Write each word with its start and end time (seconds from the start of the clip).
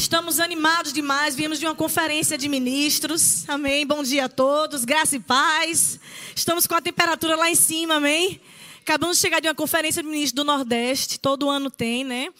Estamos 0.00 0.40
animados 0.40 0.94
demais. 0.94 1.34
Viemos 1.34 1.60
de 1.60 1.66
uma 1.66 1.74
conferência 1.74 2.38
de 2.38 2.48
ministros. 2.48 3.46
Amém. 3.46 3.86
Bom 3.86 4.02
dia 4.02 4.24
a 4.24 4.28
todos. 4.30 4.82
Graça 4.82 5.16
e 5.16 5.20
paz. 5.20 6.00
Estamos 6.34 6.66
com 6.66 6.74
a 6.74 6.80
temperatura 6.80 7.36
lá 7.36 7.50
em 7.50 7.54
cima. 7.54 7.96
Amém. 7.96 8.40
Acabamos 8.80 9.18
de 9.18 9.20
chegar 9.20 9.40
de 9.40 9.48
uma 9.48 9.54
conferência 9.54 10.02
de 10.02 10.08
ministros 10.08 10.32
do 10.32 10.42
Nordeste. 10.42 11.20
Todo 11.20 11.50
ano 11.50 11.70
tem, 11.70 12.02
né? 12.02 12.30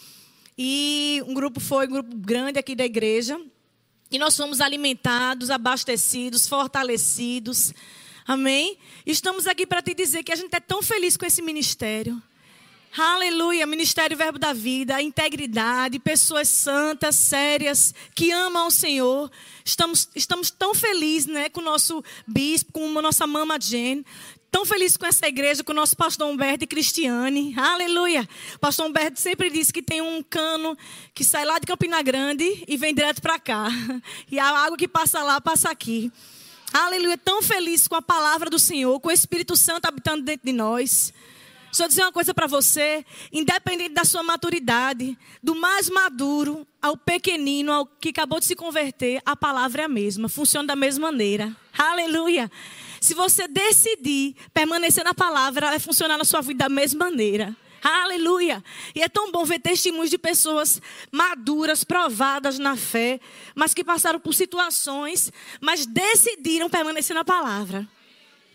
E 0.56 1.22
um 1.28 1.34
grupo 1.34 1.60
foi, 1.60 1.86
um 1.86 1.90
grupo 1.90 2.16
grande 2.16 2.58
aqui 2.58 2.74
da 2.74 2.86
igreja. 2.86 3.38
E 4.10 4.18
nós 4.18 4.34
fomos 4.34 4.62
alimentados, 4.62 5.50
abastecidos, 5.50 6.48
fortalecidos. 6.48 7.74
Amém? 8.26 8.78
Estamos 9.04 9.46
aqui 9.46 9.66
para 9.66 9.82
te 9.82 9.92
dizer 9.92 10.22
que 10.22 10.32
a 10.32 10.36
gente 10.36 10.54
é 10.54 10.60
tão 10.60 10.82
feliz 10.82 11.14
com 11.14 11.26
esse 11.26 11.42
ministério. 11.42 12.22
Aleluia, 12.98 13.66
Ministério 13.66 14.16
Verbo 14.16 14.36
da 14.36 14.52
Vida, 14.52 15.00
integridade, 15.00 16.00
pessoas 16.00 16.48
santas, 16.48 17.14
sérias, 17.14 17.94
que 18.16 18.32
amam 18.32 18.66
o 18.66 18.70
Senhor. 18.70 19.30
Estamos, 19.64 20.08
estamos 20.12 20.50
tão 20.50 20.74
felizes 20.74 21.26
né, 21.26 21.48
com 21.48 21.60
o 21.60 21.64
nosso 21.64 22.02
bispo, 22.26 22.72
com 22.72 22.98
a 22.98 23.02
nossa 23.02 23.28
mama 23.28 23.60
Jane. 23.60 24.04
Tão 24.50 24.66
felizes 24.66 24.96
com 24.96 25.06
essa 25.06 25.28
igreja, 25.28 25.62
com 25.62 25.70
o 25.70 25.74
nosso 25.74 25.96
pastor 25.96 26.28
Humberto 26.28 26.64
e 26.64 26.66
Cristiane. 26.66 27.54
Aleluia. 27.56 28.28
O 28.56 28.58
pastor 28.58 28.88
Humberto 28.88 29.20
sempre 29.20 29.50
disse 29.50 29.72
que 29.72 29.82
tem 29.82 30.02
um 30.02 30.20
cano 30.20 30.76
que 31.14 31.22
sai 31.22 31.44
lá 31.44 31.60
de 31.60 31.68
Campina 31.68 32.02
Grande 32.02 32.64
e 32.66 32.76
vem 32.76 32.92
direto 32.92 33.22
para 33.22 33.38
cá. 33.38 33.68
E 34.28 34.36
a 34.36 34.48
água 34.48 34.76
que 34.76 34.88
passa 34.88 35.22
lá, 35.22 35.40
passa 35.40 35.70
aqui. 35.70 36.10
Aleluia. 36.72 37.16
Tão 37.16 37.40
feliz 37.40 37.86
com 37.86 37.94
a 37.94 38.02
palavra 38.02 38.50
do 38.50 38.58
Senhor, 38.58 38.98
com 38.98 39.08
o 39.10 39.12
Espírito 39.12 39.54
Santo 39.54 39.86
habitando 39.86 40.24
dentro 40.24 40.44
de 40.44 40.52
nós. 40.52 41.12
Eu 41.78 41.88
dizer 41.88 42.02
uma 42.02 42.12
coisa 42.12 42.34
para 42.34 42.46
você, 42.46 43.04
independente 43.32 43.94
da 43.94 44.04
sua 44.04 44.22
maturidade, 44.22 45.16
do 45.42 45.54
mais 45.54 45.88
maduro 45.88 46.66
ao 46.82 46.96
pequenino, 46.96 47.72
ao 47.72 47.86
que 47.86 48.10
acabou 48.10 48.38
de 48.38 48.46
se 48.46 48.56
converter, 48.56 49.22
a 49.24 49.34
palavra 49.34 49.82
é 49.82 49.84
a 49.84 49.88
mesma, 49.88 50.28
funciona 50.28 50.66
da 50.66 50.76
mesma 50.76 51.10
maneira. 51.10 51.56
Aleluia. 51.78 52.50
Se 53.00 53.14
você 53.14 53.48
decidir 53.48 54.34
permanecer 54.52 55.04
na 55.04 55.14
palavra, 55.14 55.66
ela 55.66 55.70
vai 55.70 55.80
funcionar 55.80 56.18
na 56.18 56.24
sua 56.24 56.42
vida 56.42 56.64
da 56.64 56.68
mesma 56.68 57.06
maneira. 57.06 57.56
Aleluia! 57.82 58.62
E 58.94 59.00
é 59.00 59.08
tão 59.08 59.32
bom 59.32 59.42
ver 59.42 59.58
testemunhos 59.58 60.10
de 60.10 60.18
pessoas 60.18 60.82
maduras, 61.10 61.82
provadas 61.82 62.58
na 62.58 62.76
fé, 62.76 63.18
mas 63.54 63.72
que 63.72 63.82
passaram 63.82 64.20
por 64.20 64.34
situações, 64.34 65.32
mas 65.62 65.86
decidiram 65.86 66.68
permanecer 66.68 67.14
na 67.14 67.24
palavra. 67.24 67.88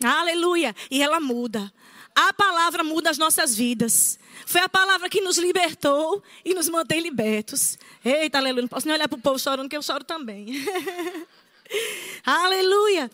Aleluia! 0.04 0.76
E 0.92 1.02
ela 1.02 1.20
muda. 1.20 1.74
A 2.16 2.32
palavra 2.32 2.82
muda 2.82 3.10
as 3.10 3.18
nossas 3.18 3.54
vidas. 3.56 4.18
Foi 4.46 4.62
a 4.62 4.70
palavra 4.70 5.10
que 5.10 5.20
nos 5.20 5.38
libertou 5.38 6.24
e 6.46 6.54
nos 6.54 6.70
mantém 6.70 7.02
libertos. 7.02 7.78
Eita, 8.04 8.38
aleluia. 8.38 8.62
Não 8.62 8.70
posso 8.70 8.88
nem 8.88 8.96
olhar 8.96 9.10
para 9.10 9.18
o 9.18 9.22
povo 9.22 9.38
chorando, 9.38 9.68
que 9.68 9.76
eu 9.76 9.82
choro 9.82 10.06
também. 10.06 10.48
aleluia. 12.26 13.12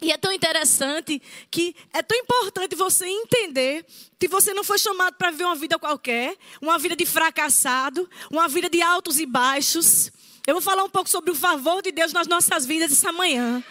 E 0.00 0.10
é 0.10 0.16
tão 0.16 0.32
interessante 0.32 1.20
que 1.50 1.74
é 1.92 2.02
tão 2.02 2.16
importante 2.18 2.74
você 2.74 3.06
entender 3.06 3.84
que 4.18 4.26
você 4.26 4.52
não 4.52 4.64
foi 4.64 4.78
chamado 4.78 5.16
para 5.16 5.30
viver 5.30 5.44
uma 5.44 5.54
vida 5.54 5.78
qualquer, 5.78 6.36
uma 6.60 6.78
vida 6.78 6.96
de 6.96 7.06
fracassado, 7.06 8.08
uma 8.30 8.48
vida 8.48 8.68
de 8.68 8.82
altos 8.82 9.18
e 9.18 9.26
baixos. 9.26 10.10
Eu 10.46 10.54
vou 10.54 10.62
falar 10.62 10.84
um 10.84 10.90
pouco 10.90 11.08
sobre 11.08 11.30
o 11.30 11.34
favor 11.34 11.82
de 11.82 11.90
Deus 11.92 12.12
nas 12.12 12.26
nossas 12.26 12.66
vidas 12.66 12.92
essa 12.92 13.12
manhã. 13.12 13.62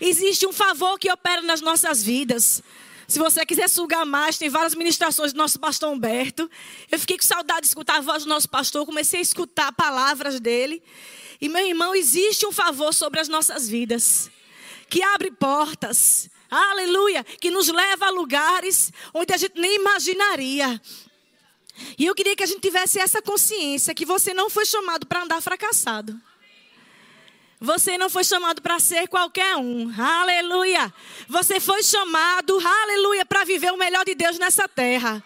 Existe 0.00 0.46
um 0.46 0.52
favor 0.52 0.98
que 0.98 1.10
opera 1.10 1.40
nas 1.42 1.60
nossas 1.60 2.02
vidas. 2.02 2.62
Se 3.08 3.18
você 3.18 3.46
quiser 3.46 3.68
sugar 3.68 4.04
mais, 4.04 4.36
tem 4.36 4.48
várias 4.48 4.74
ministrações 4.74 5.32
do 5.32 5.36
nosso 5.36 5.60
pastor 5.60 5.92
Humberto. 5.92 6.50
Eu 6.90 6.98
fiquei 6.98 7.16
com 7.16 7.22
saudade 7.22 7.62
de 7.62 7.66
escutar 7.68 7.98
a 7.98 8.00
voz 8.00 8.24
do 8.24 8.28
nosso 8.28 8.48
pastor, 8.48 8.84
comecei 8.84 9.20
a 9.20 9.22
escutar 9.22 9.72
palavras 9.72 10.40
dele. 10.40 10.82
E 11.40 11.48
meu 11.48 11.64
irmão, 11.66 11.94
existe 11.94 12.46
um 12.46 12.52
favor 12.52 12.92
sobre 12.92 13.20
as 13.20 13.28
nossas 13.28 13.68
vidas 13.68 14.30
que 14.88 15.02
abre 15.02 15.30
portas. 15.30 16.28
Aleluia, 16.50 17.24
que 17.40 17.50
nos 17.50 17.68
leva 17.68 18.06
a 18.06 18.10
lugares 18.10 18.92
onde 19.12 19.32
a 19.32 19.36
gente 19.36 19.60
nem 19.60 19.76
imaginaria. 19.76 20.80
E 21.98 22.06
eu 22.06 22.14
queria 22.14 22.34
que 22.34 22.42
a 22.42 22.46
gente 22.46 22.60
tivesse 22.60 22.98
essa 22.98 23.20
consciência 23.20 23.94
que 23.94 24.06
você 24.06 24.32
não 24.32 24.48
foi 24.48 24.64
chamado 24.64 25.06
para 25.06 25.22
andar 25.22 25.40
fracassado. 25.40 26.18
Você 27.60 27.96
não 27.96 28.10
foi 28.10 28.22
chamado 28.22 28.60
para 28.60 28.78
ser 28.78 29.08
qualquer 29.08 29.56
um. 29.56 29.90
Aleluia. 29.98 30.92
Você 31.28 31.58
foi 31.58 31.82
chamado, 31.82 32.58
aleluia, 32.58 33.24
para 33.24 33.44
viver 33.44 33.72
o 33.72 33.78
melhor 33.78 34.04
de 34.04 34.14
Deus 34.14 34.38
nessa 34.38 34.68
terra. 34.68 35.24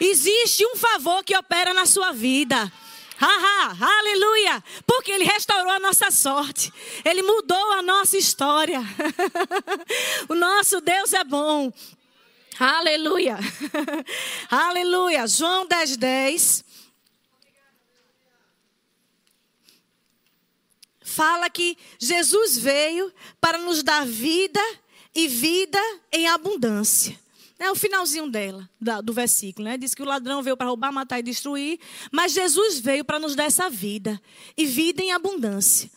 Existe 0.00 0.66
um 0.66 0.76
favor 0.76 1.22
que 1.22 1.36
opera 1.36 1.72
na 1.72 1.86
sua 1.86 2.12
vida. 2.12 2.70
Haha, 3.16 3.76
aleluia! 3.98 4.64
Porque 4.84 5.12
Ele 5.12 5.22
restaurou 5.22 5.70
a 5.70 5.78
nossa 5.78 6.10
sorte, 6.10 6.72
Ele 7.04 7.22
mudou 7.22 7.72
a 7.72 7.80
nossa 7.80 8.16
história. 8.16 8.80
o 10.28 10.34
nosso 10.34 10.80
Deus 10.80 11.12
é 11.12 11.22
bom. 11.22 11.72
Aleluia, 12.58 13.38
aleluia. 14.50 15.26
João 15.28 15.66
10, 15.66 15.96
10. 15.96 16.64
Fala 21.12 21.50
que 21.50 21.76
Jesus 21.98 22.56
veio 22.56 23.12
para 23.40 23.58
nos 23.58 23.82
dar 23.82 24.06
vida 24.06 24.60
e 25.14 25.28
vida 25.28 25.78
em 26.10 26.26
abundância. 26.26 27.20
É 27.58 27.70
o 27.70 27.76
finalzinho 27.76 28.28
dela, 28.28 28.68
do 29.04 29.12
versículo, 29.12 29.68
né? 29.68 29.76
Diz 29.76 29.94
que 29.94 30.02
o 30.02 30.04
ladrão 30.04 30.42
veio 30.42 30.56
para 30.56 30.66
roubar, 30.66 30.90
matar 30.90 31.20
e 31.20 31.22
destruir, 31.22 31.78
mas 32.10 32.32
Jesus 32.32 32.80
veio 32.80 33.04
para 33.04 33.20
nos 33.20 33.36
dar 33.36 33.44
essa 33.44 33.70
vida 33.70 34.20
e 34.56 34.66
vida 34.66 35.00
em 35.00 35.12
abundância. 35.12 35.88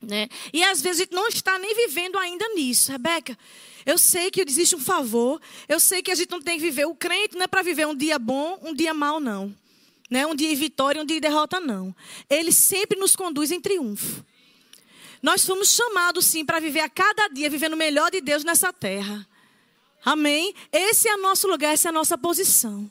Né? 0.00 0.28
E 0.50 0.62
às 0.64 0.80
vezes 0.80 1.00
a 1.00 1.04
gente 1.04 1.14
não 1.14 1.28
está 1.28 1.58
nem 1.58 1.74
vivendo 1.74 2.16
ainda 2.16 2.48
nisso, 2.54 2.90
Rebeca. 2.90 3.36
Eu 3.84 3.98
sei 3.98 4.30
que 4.30 4.40
existe 4.40 4.76
um 4.76 4.80
favor, 4.80 5.40
eu 5.68 5.78
sei 5.78 6.02
que 6.02 6.10
a 6.10 6.14
gente 6.14 6.30
não 6.30 6.40
tem 6.40 6.56
que 6.58 6.64
viver. 6.64 6.86
O 6.86 6.94
crente 6.94 7.36
não 7.36 7.42
é 7.42 7.46
para 7.46 7.62
viver 7.62 7.86
um 7.86 7.94
dia 7.94 8.18
bom, 8.18 8.58
um 8.62 8.72
dia 8.72 8.94
mau, 8.94 9.20
não. 9.20 9.54
Né? 10.10 10.26
Um 10.26 10.34
dia 10.34 10.48
de 10.48 10.56
vitória, 10.56 11.02
um 11.02 11.04
dia 11.04 11.16
de 11.16 11.20
derrota, 11.20 11.60
não. 11.60 11.94
Ele 12.28 12.52
sempre 12.52 12.98
nos 12.98 13.14
conduz 13.14 13.50
em 13.50 13.60
triunfo. 13.60 14.24
Nós 15.22 15.44
fomos 15.44 15.74
chamados, 15.74 16.26
sim, 16.26 16.44
para 16.44 16.60
viver 16.60 16.80
a 16.80 16.88
cada 16.88 17.28
dia, 17.28 17.50
vivendo 17.50 17.74
o 17.74 17.76
melhor 17.76 18.10
de 18.10 18.20
Deus 18.20 18.44
nessa 18.44 18.72
terra. 18.72 19.26
Amém? 20.04 20.54
Esse 20.72 21.08
é 21.08 21.14
o 21.14 21.20
nosso 21.20 21.48
lugar, 21.48 21.74
essa 21.74 21.88
é 21.88 21.90
a 21.90 21.92
nossa 21.92 22.16
posição. 22.16 22.90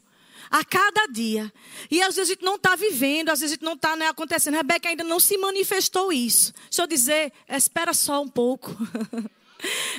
A 0.50 0.64
cada 0.64 1.08
dia. 1.08 1.52
E 1.90 2.02
às 2.02 2.16
vezes 2.16 2.30
a 2.30 2.34
gente 2.34 2.44
não 2.44 2.56
está 2.56 2.76
vivendo, 2.76 3.30
às 3.30 3.40
vezes 3.40 3.54
a 3.54 3.56
gente 3.56 3.66
não 3.66 3.74
está 3.74 3.96
né, 3.96 4.08
acontecendo. 4.08 4.56
Rebeca 4.56 4.88
ainda 4.88 5.04
não 5.04 5.20
se 5.20 5.38
manifestou 5.38 6.12
isso. 6.12 6.54
Deixa 6.70 6.84
eu 6.84 6.88
dizer, 6.88 7.34
espera 7.50 7.94
só 7.94 8.22
um 8.22 8.30
pouco. 8.30 8.76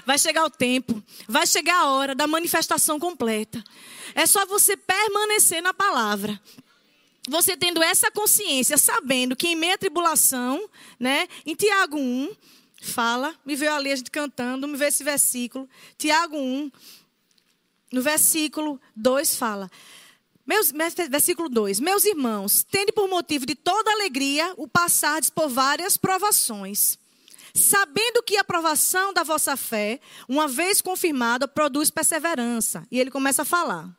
Vai 0.07 0.19
chegar 0.19 0.45
o 0.45 0.51
tempo, 0.51 1.03
vai 1.27 1.45
chegar 1.45 1.81
a 1.81 1.89
hora 1.89 2.15
da 2.15 2.29
manifestação 2.29 2.97
completa. 2.99 3.63
É 4.15 4.25
só 4.25 4.47
você 4.47 4.77
permanecer 4.77 5.61
na 5.61 5.75
palavra 5.75 6.41
você 7.29 7.57
tendo 7.57 7.83
essa 7.83 8.11
consciência, 8.11 8.77
sabendo 8.77 9.37
que 9.37 9.49
em 9.49 9.57
meia 9.57 9.79
tribulação, 9.79 10.69
né, 10.99 11.29
em 11.45 11.55
Tiago 11.55 11.99
1, 11.99 12.35
fala, 12.83 13.35
me 13.45 13.57
veio 13.57 13.73
ali 13.73 13.93
a 13.93 13.97
gente 13.97 14.11
cantando, 14.11 14.67
me 14.67 14.77
veio 14.77 14.89
esse 14.89 15.05
versículo, 15.05 15.69
Tiago 15.97 16.37
1, 16.37 16.71
no 17.93 18.03
versículo 18.03 18.81
2 18.95 19.37
fala, 19.37 19.71
meus, 20.47 20.73
versículo 21.11 21.49
2, 21.51 21.79
meus 21.79 22.07
irmãos, 22.07 22.63
tende 22.63 22.91
por 22.91 23.07
motivo 23.07 23.45
de 23.45 23.55
toda 23.55 23.93
alegria 23.93 24.55
o 24.57 24.67
passardes 24.67 25.29
por 25.29 25.47
várias 25.47 25.99
provações, 25.99 26.99
sabendo 27.55 28.23
que 28.23 28.39
a 28.39 28.45
provação 28.45 29.13
da 29.13 29.23
vossa 29.23 29.59
fé, 29.59 30.01
uma 30.27 30.49
vez 30.49 30.81
confirmada, 30.81 31.47
produz 31.47 31.91
perseverança. 31.91 32.87
E 32.91 32.99
ele 32.99 33.11
começa 33.11 33.43
a 33.43 33.45
falar. 33.45 33.91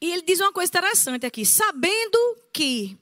E 0.00 0.12
ele 0.12 0.22
diz 0.22 0.40
uma 0.40 0.52
coisa 0.52 0.70
interessante 0.70 1.26
aqui. 1.26 1.44
Sabendo 1.44 2.18
que. 2.52 2.96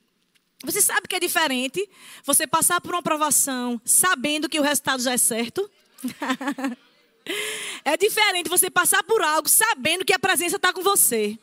Você 0.65 0.81
sabe 0.81 1.07
que 1.07 1.15
é 1.15 1.21
diferente 1.21 1.89
você 2.25 2.47
passar 2.47 2.81
por 2.81 2.93
uma 2.93 3.01
aprovação 3.01 3.81
sabendo 3.85 4.49
que 4.49 4.59
o 4.59 4.63
resultado 4.63 5.03
já 5.03 5.13
é 5.13 5.19
certo? 5.19 5.71
é 7.85 7.97
diferente 7.97 8.49
você 8.49 8.71
passar 8.71 9.03
por 9.05 9.21
algo 9.21 9.49
sabendo 9.49 10.05
que 10.05 10.15
a 10.15 10.19
presença 10.19 10.57
está 10.57 10.73
com 10.73 10.83
você. 10.83 11.39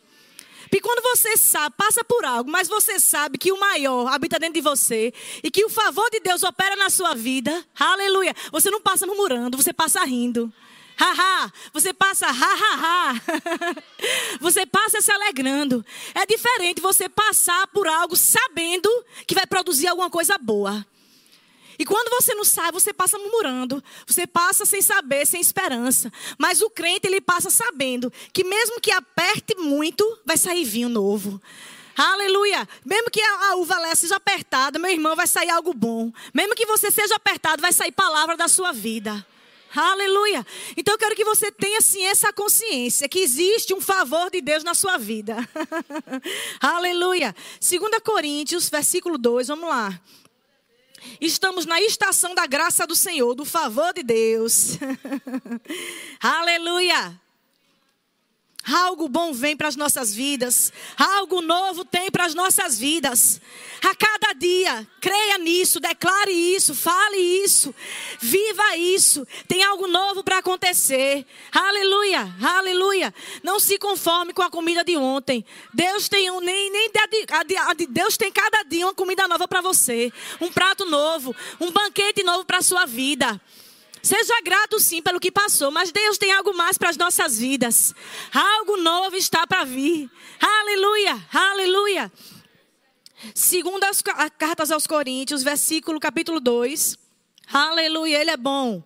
Porque 0.64 0.82
quando 0.82 1.04
você 1.04 1.38
sabe, 1.38 1.76
passa 1.78 2.04
por 2.04 2.26
algo, 2.26 2.50
mas 2.50 2.68
você 2.68 3.00
sabe 3.00 3.38
que 3.38 3.52
o 3.52 3.60
maior 3.60 4.08
habita 4.08 4.40
dentro 4.40 4.56
de 4.56 4.62
você 4.62 5.14
e 5.44 5.52
que 5.52 5.64
o 5.64 5.70
favor 5.70 6.10
de 6.10 6.20
Deus 6.20 6.42
opera 6.42 6.76
na 6.76 6.90
sua 6.90 7.14
vida, 7.14 7.64
aleluia. 7.80 8.36
Você 8.52 8.72
não 8.72 8.82
passa 8.82 9.06
murmurando, 9.06 9.56
você 9.56 9.72
passa 9.72 10.04
rindo. 10.04 10.52
Haha, 10.98 11.52
você 11.72 11.94
passa 11.94 12.28
ha, 12.28 12.32
ha, 12.32 12.76
ha. 12.82 13.14
Você 14.40 14.66
passa 14.66 15.02
se 15.02 15.12
alegrando. 15.12 15.86
É 16.14 16.26
diferente 16.26 16.82
você 16.82 17.10
passar 17.10 17.68
por 17.68 17.88
algo 17.88 18.16
sabendo 18.16 18.90
que 19.26 19.36
vai 19.36 19.46
produzir 19.46 19.88
alguma 19.88 20.10
coisa 20.10 20.38
boa. 20.38 20.86
E 21.78 21.86
quando 21.86 22.10
você 22.10 22.36
não 22.36 22.44
sabe, 22.44 22.74
você 22.74 22.94
passa 22.94 23.18
murmurando. 23.18 23.84
Você 24.06 24.28
passa 24.28 24.66
sem 24.66 24.82
saber, 24.82 25.26
sem 25.26 25.42
esperança. 25.42 26.12
Mas 26.38 26.62
o 26.62 26.70
crente, 26.70 27.08
ele 27.08 27.20
passa 27.20 27.50
sabendo 27.50 28.12
que 28.32 28.44
mesmo 28.44 28.80
que 28.80 28.92
aperte 28.92 29.56
muito, 29.56 30.20
vai 30.26 30.38
sair 30.38 30.64
vinho 30.64 30.90
novo. 30.90 31.42
Aleluia. 31.96 32.68
Mesmo 32.86 33.10
que 33.10 33.22
a 33.22 33.56
uva 33.56 33.96
seja 33.96 34.16
apertada, 34.16 34.80
meu 34.80 34.92
irmão, 34.92 35.16
vai 35.16 35.28
sair 35.28 35.50
algo 35.50 35.74
bom. 35.74 36.12
Mesmo 36.34 36.56
que 36.56 36.66
você 36.66 36.90
seja 36.92 37.16
apertado, 37.16 37.62
vai 37.62 37.72
sair 37.72 37.92
palavra 37.92 38.36
da 38.36 38.48
sua 38.48 38.72
vida. 38.72 39.26
Aleluia. 39.76 40.46
Então 40.78 40.94
eu 40.94 40.98
quero 40.98 41.16
que 41.16 41.26
você 41.26 41.52
tenha 41.52 41.80
assim 41.80 42.04
essa 42.06 42.32
consciência 42.32 43.10
que 43.10 43.20
existe 43.20 43.74
um 43.74 43.82
favor 43.82 44.30
de 44.30 44.42
Deus 44.42 44.64
na 44.64 44.74
sua 44.74 44.98
vida. 44.98 45.38
Aleluia. 46.62 47.36
2 47.60 48.00
Coríntios, 48.04 48.70
versículo 48.70 49.18
2, 49.18 49.48
vamos 49.48 49.68
lá. 49.68 50.00
Estamos 51.20 51.66
na 51.66 51.82
estação 51.82 52.34
da 52.36 52.46
graça 52.46 52.88
do 52.88 52.96
Senhor, 52.96 53.34
do 53.34 53.46
favor 53.46 53.94
de 53.94 54.04
Deus. 54.04 54.78
Aleluia. 56.22 57.20
Algo 58.66 59.10
bom 59.10 59.34
vem 59.34 59.58
para 59.58 59.68
as 59.68 59.76
nossas 59.76 60.14
vidas. 60.14 60.72
Algo 60.98 61.42
novo 61.42 61.84
tem 61.84 62.10
para 62.10 62.26
as 62.26 62.34
nossas 62.34 62.80
vidas. 62.80 63.42
A 63.82 63.94
cada 63.94 64.32
dia, 64.34 64.88
creia 65.02 65.38
nisso, 65.38 65.82
declare 65.82 66.32
isso, 66.32 66.74
fale 66.74 67.18
isso, 67.18 67.76
viva 68.22 68.78
isso. 68.78 69.28
Tem 69.48 69.62
algo 69.64 69.88
novo 69.88 70.24
para 70.24 70.38
acontecer. 70.38 71.26
Aleluia, 71.52 72.34
aleluia. 72.42 73.14
Não 73.44 73.60
se 73.60 73.78
conforme 73.78 74.32
com 74.32 74.42
a 74.42 74.50
comida 74.50 74.84
de 74.84 74.96
ontem. 74.96 75.46
Deus 75.74 76.08
tem 76.08 76.32
um, 76.32 76.40
nem, 76.40 76.72
nem 76.72 76.90
Deus 77.90 78.16
tem 78.16 78.32
cada 78.32 78.64
dia 78.64 78.86
uma 78.86 78.94
comida 78.94 79.28
nova 79.28 79.48
para 79.48 79.62
você, 79.62 80.12
um 80.40 80.50
prato 80.50 80.86
novo, 80.86 81.36
um 81.60 81.70
banquete 81.70 82.24
novo 82.24 82.46
para 82.46 82.60
a 82.60 82.64
sua 82.64 82.86
vida. 82.86 83.42
Seja 84.04 84.42
grato 84.42 84.82
sim 84.82 85.02
pelo 85.02 85.20
que 85.20 85.32
passou, 85.32 85.72
mas 85.72 85.90
Deus 85.90 86.18
tem 86.18 86.34
algo 86.34 86.54
mais 86.54 86.78
para 86.78 86.90
as 86.90 86.98
nossas 86.98 87.40
vidas. 87.40 87.96
Algo 88.34 88.76
novo 88.76 89.16
está 89.16 89.48
para 89.48 89.64
vir. 89.64 90.12
Aleluia, 90.42 91.26
aleluia. 91.34 92.12
Segundo 93.34 93.82
as 93.86 94.02
cartas 94.38 94.72
aos 94.72 94.86
Coríntios, 94.86 95.42
versículo 95.42 96.02
capítulo 96.02 96.42
2. 96.42 96.98
Aleluia, 97.52 98.20
ele 98.20 98.32
é 98.32 98.36
bom. 98.36 98.84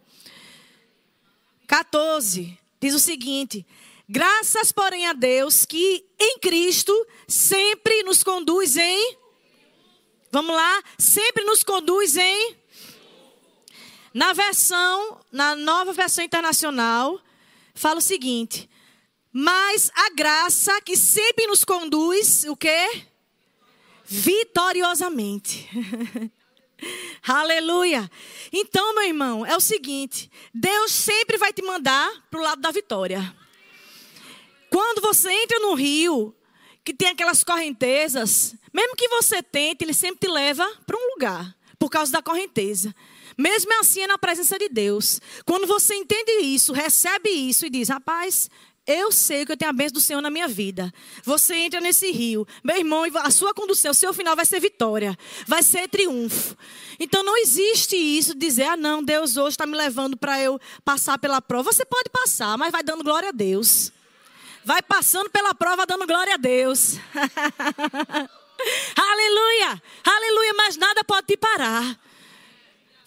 14 1.66 2.56
diz 2.80 2.94
o 2.94 3.00
seguinte: 3.00 3.66
Graças, 4.08 4.72
porém, 4.72 5.08
a 5.08 5.14
Deus 5.14 5.66
que 5.66 6.06
em 6.20 6.38
Cristo 6.38 6.94
sempre 7.28 8.04
nos 8.04 8.24
conduz 8.24 8.78
em 8.78 9.18
Vamos 10.32 10.56
lá, 10.56 10.84
sempre 10.98 11.44
nos 11.46 11.64
conduz 11.64 12.18
em 12.18 12.56
na 14.14 14.34
versão, 14.34 15.20
na 15.32 15.56
nova 15.56 15.94
versão 15.94 16.24
internacional, 16.24 17.20
fala 17.74 18.00
o 18.00 18.02
seguinte: 18.02 18.70
mas 19.32 19.92
a 19.94 20.10
graça 20.10 20.82
que 20.82 20.98
sempre 20.98 21.46
nos 21.46 21.64
conduz, 21.64 22.44
o 22.46 22.56
quê? 22.56 23.04
Vitoriosamente. 24.06 25.70
Aleluia. 27.22 28.10
Então, 28.52 28.96
meu 28.96 29.04
irmão, 29.04 29.46
é 29.46 29.56
o 29.56 29.60
seguinte: 29.60 30.32
Deus 30.54 30.92
sempre 30.92 31.38
vai 31.38 31.54
te 31.54 31.62
mandar 31.62 32.10
para 32.32 32.40
o 32.40 32.44
lado 32.44 32.62
da 32.62 32.72
vitória. 32.72 33.36
Quando 34.70 35.02
você 35.02 35.32
entra 35.32 35.60
no 35.60 35.74
rio, 35.74 36.36
que 36.84 36.94
tem 36.94 37.10
aquelas 37.10 37.44
correntezas, 37.44 38.56
mesmo 38.74 38.96
que 38.96 39.08
você 39.10 39.44
tente, 39.44 39.84
ele 39.84 39.94
sempre 39.94 40.28
te 40.28 40.34
leva 40.34 40.66
para 40.86 40.98
um 40.98 41.10
lugar, 41.14 41.56
por 41.78 41.90
causa 41.90 42.12
da 42.12 42.22
correnteza. 42.22 42.96
Mesmo 43.38 43.72
assim 43.80 44.02
é 44.02 44.08
na 44.08 44.18
presença 44.18 44.58
de 44.58 44.68
Deus. 44.68 45.22
Quando 45.46 45.68
você 45.68 45.94
entende 45.96 46.32
isso, 46.42 46.74
recebe 46.74 47.30
isso 47.30 47.66
e 47.66 47.70
diz: 47.70 47.90
rapaz, 47.90 48.50
eu 48.88 49.12
sei 49.12 49.46
que 49.46 49.52
eu 49.52 49.58
tenho 49.58 49.70
a 49.70 49.74
bênção 49.74 49.96
do 49.96 50.00
Senhor 50.00 50.22
na 50.22 50.30
minha 50.30 50.48
vida. 50.48 50.94
Você 51.24 51.56
entra 51.56 51.82
nesse 51.82 52.10
rio. 52.10 52.48
Meu 52.64 52.78
irmão, 52.78 53.04
a 53.18 53.30
sua 53.30 53.54
condução, 53.54 53.92
o 53.92 53.94
seu 53.94 54.14
final 54.14 54.34
vai 54.34 54.46
ser 54.46 54.62
vitória. 54.62 55.18
Vai 55.46 55.62
ser 55.62 55.90
triunfo. 55.90 56.56
Então 56.98 57.22
não 57.22 57.38
existe 57.38 57.98
isso 57.98 58.34
de 58.34 58.40
dizer, 58.40 58.64
ah, 58.64 58.78
não, 58.78 59.04
Deus 59.04 59.36
hoje 59.36 59.50
está 59.50 59.66
me 59.66 59.76
levando 59.76 60.16
para 60.16 60.42
eu 60.42 60.58
passar 60.86 61.20
pela 61.20 61.42
prova. 61.42 61.74
Você 61.74 61.84
pode 61.84 62.10
passar, 62.10 62.58
mas 62.58 62.72
vai 62.72 62.82
dando 62.82 63.04
glória 63.04 63.28
a 63.28 63.34
Deus. 63.34 63.92
Vai 64.64 64.82
passando 64.82 65.30
pela 65.30 65.54
prova 65.54 65.86
dando 65.86 66.08
glória 66.08 66.36
a 66.36 66.38
Deus. 66.38 66.96
Aleluia! 68.96 69.82
Aleluia! 70.06 70.54
Mas 70.56 70.78
nada 70.78 71.04
pode 71.04 71.28
te 71.28 71.36
parar. 71.36 72.00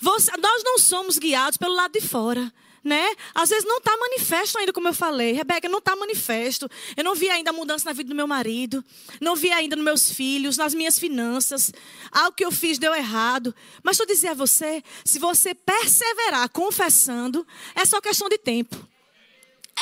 Você, 0.01 0.31
nós 0.39 0.63
não 0.65 0.79
somos 0.79 1.19
guiados 1.19 1.59
pelo 1.59 1.75
lado 1.75 1.93
de 1.93 2.01
fora. 2.01 2.53
Né? 2.83 3.15
Às 3.35 3.51
vezes 3.51 3.67
não 3.67 3.77
está 3.77 3.95
manifesto 3.95 4.57
ainda, 4.57 4.73
como 4.73 4.89
eu 4.89 4.95
falei. 4.95 5.33
Rebeca, 5.33 5.69
não 5.69 5.81
está 5.81 5.95
manifesto. 5.95 6.67
Eu 6.97 7.05
não 7.05 7.15
vi 7.15 7.29
ainda 7.29 7.51
a 7.51 7.53
mudança 7.53 7.85
na 7.85 7.93
vida 7.93 8.09
do 8.09 8.15
meu 8.15 8.27
marido. 8.27 8.83
Não 9.21 9.37
vi 9.37 9.53
ainda 9.53 9.77
nos 9.77 9.85
meus 9.85 10.11
filhos, 10.11 10.57
nas 10.57 10.73
minhas 10.73 10.99
finanças. 10.99 11.75
Algo 12.11 12.35
que 12.35 12.45
eu 12.45 12.51
fiz 12.51 12.79
deu 12.79 12.95
errado. 12.95 13.55
Mas 13.83 13.97
estou 13.97 14.07
dizer 14.07 14.29
a 14.29 14.35
você, 14.35 14.83
se 15.05 15.19
você 15.19 15.55
perseverar 15.55 16.49
confessando, 16.49 17.47
é 17.75 17.85
só 17.85 18.01
questão 18.01 18.31
de 18.31 18.39
tempo. 18.39 18.89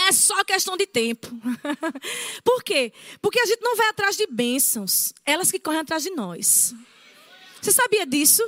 É 0.08 0.12
só 0.12 0.42
questão 0.42 0.76
de 0.76 0.86
tempo. 0.86 1.28
Por 2.42 2.64
quê? 2.64 2.92
Porque 3.22 3.38
a 3.38 3.46
gente 3.46 3.62
não 3.62 3.76
vai 3.76 3.88
atrás 3.90 4.16
de 4.16 4.26
bênçãos. 4.26 5.12
Elas 5.24 5.52
que 5.52 5.60
correm 5.60 5.80
atrás 5.80 6.02
de 6.02 6.10
nós. 6.10 6.74
Você 7.60 7.70
sabia 7.70 8.04
disso? 8.04 8.42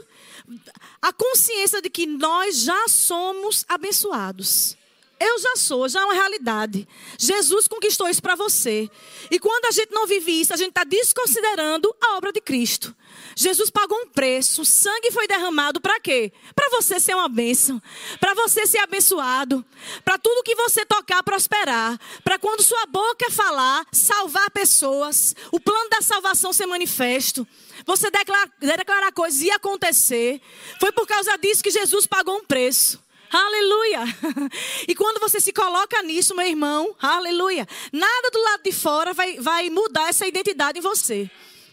A 1.00 1.12
consciência 1.12 1.80
de 1.80 1.90
que 1.90 2.06
nós 2.06 2.62
já 2.62 2.88
somos 2.88 3.64
abençoados. 3.68 4.76
Eu 5.20 5.38
já 5.38 5.54
sou, 5.56 5.86
já 5.86 6.00
é 6.00 6.04
uma 6.04 6.14
realidade. 6.14 6.88
Jesus 7.18 7.68
conquistou 7.68 8.08
isso 8.08 8.22
para 8.22 8.34
você. 8.34 8.88
E 9.30 9.38
quando 9.38 9.66
a 9.66 9.70
gente 9.70 9.92
não 9.92 10.06
vive 10.06 10.40
isso, 10.40 10.54
a 10.54 10.56
gente 10.56 10.70
está 10.70 10.82
desconsiderando 10.82 11.94
a 12.00 12.16
obra 12.16 12.32
de 12.32 12.40
Cristo. 12.40 12.96
Jesus 13.36 13.68
pagou 13.68 13.98
um 13.98 14.08
preço, 14.08 14.64
sangue 14.64 15.10
foi 15.10 15.28
derramado 15.28 15.78
para 15.78 16.00
quê? 16.00 16.32
Para 16.54 16.70
você 16.70 16.98
ser 16.98 17.14
uma 17.14 17.28
bênção, 17.28 17.82
para 18.18 18.32
você 18.32 18.66
ser 18.66 18.78
abençoado, 18.78 19.62
para 20.02 20.16
tudo 20.16 20.42
que 20.42 20.54
você 20.54 20.86
tocar 20.86 21.22
prosperar, 21.22 22.00
para 22.24 22.38
quando 22.38 22.62
sua 22.62 22.86
boca 22.86 23.30
falar, 23.30 23.86
salvar 23.92 24.50
pessoas, 24.50 25.36
o 25.52 25.60
plano 25.60 25.90
da 25.90 26.00
salvação 26.00 26.50
ser 26.50 26.64
manifesto. 26.64 27.46
Você 27.84 28.10
declarar, 28.10 28.50
declarar 28.58 29.12
coisas 29.12 29.42
e 29.42 29.50
acontecer. 29.50 30.40
Foi 30.78 30.92
por 30.92 31.06
causa 31.06 31.36
disso 31.36 31.62
que 31.62 31.70
Jesus 31.70 32.06
pagou 32.06 32.36
um 32.36 32.44
preço. 32.44 33.02
Aleluia! 33.30 34.00
E 34.88 34.94
quando 34.94 35.20
você 35.20 35.40
se 35.40 35.52
coloca 35.52 36.02
nisso, 36.02 36.34
meu 36.34 36.46
irmão, 36.46 36.96
aleluia, 37.00 37.66
nada 37.92 38.30
do 38.30 38.42
lado 38.42 38.62
de 38.64 38.72
fora 38.72 39.12
vai, 39.12 39.38
vai 39.38 39.70
mudar 39.70 40.08
essa 40.08 40.26
identidade 40.26 40.78
em 40.78 40.82
você. 40.82 41.30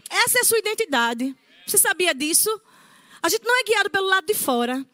Essa 0.09 0.39
é 0.39 0.41
a 0.41 0.43
sua 0.45 0.59
identidade. 0.59 1.35
Você 1.65 1.77
sabia 1.77 2.13
disso? 2.13 2.49
A 3.23 3.29
gente 3.29 3.43
não 3.43 3.59
é 3.59 3.63
guiado 3.63 3.89
pelo 3.89 4.07
lado 4.07 4.27
de 4.27 4.35
fora. 4.35 4.85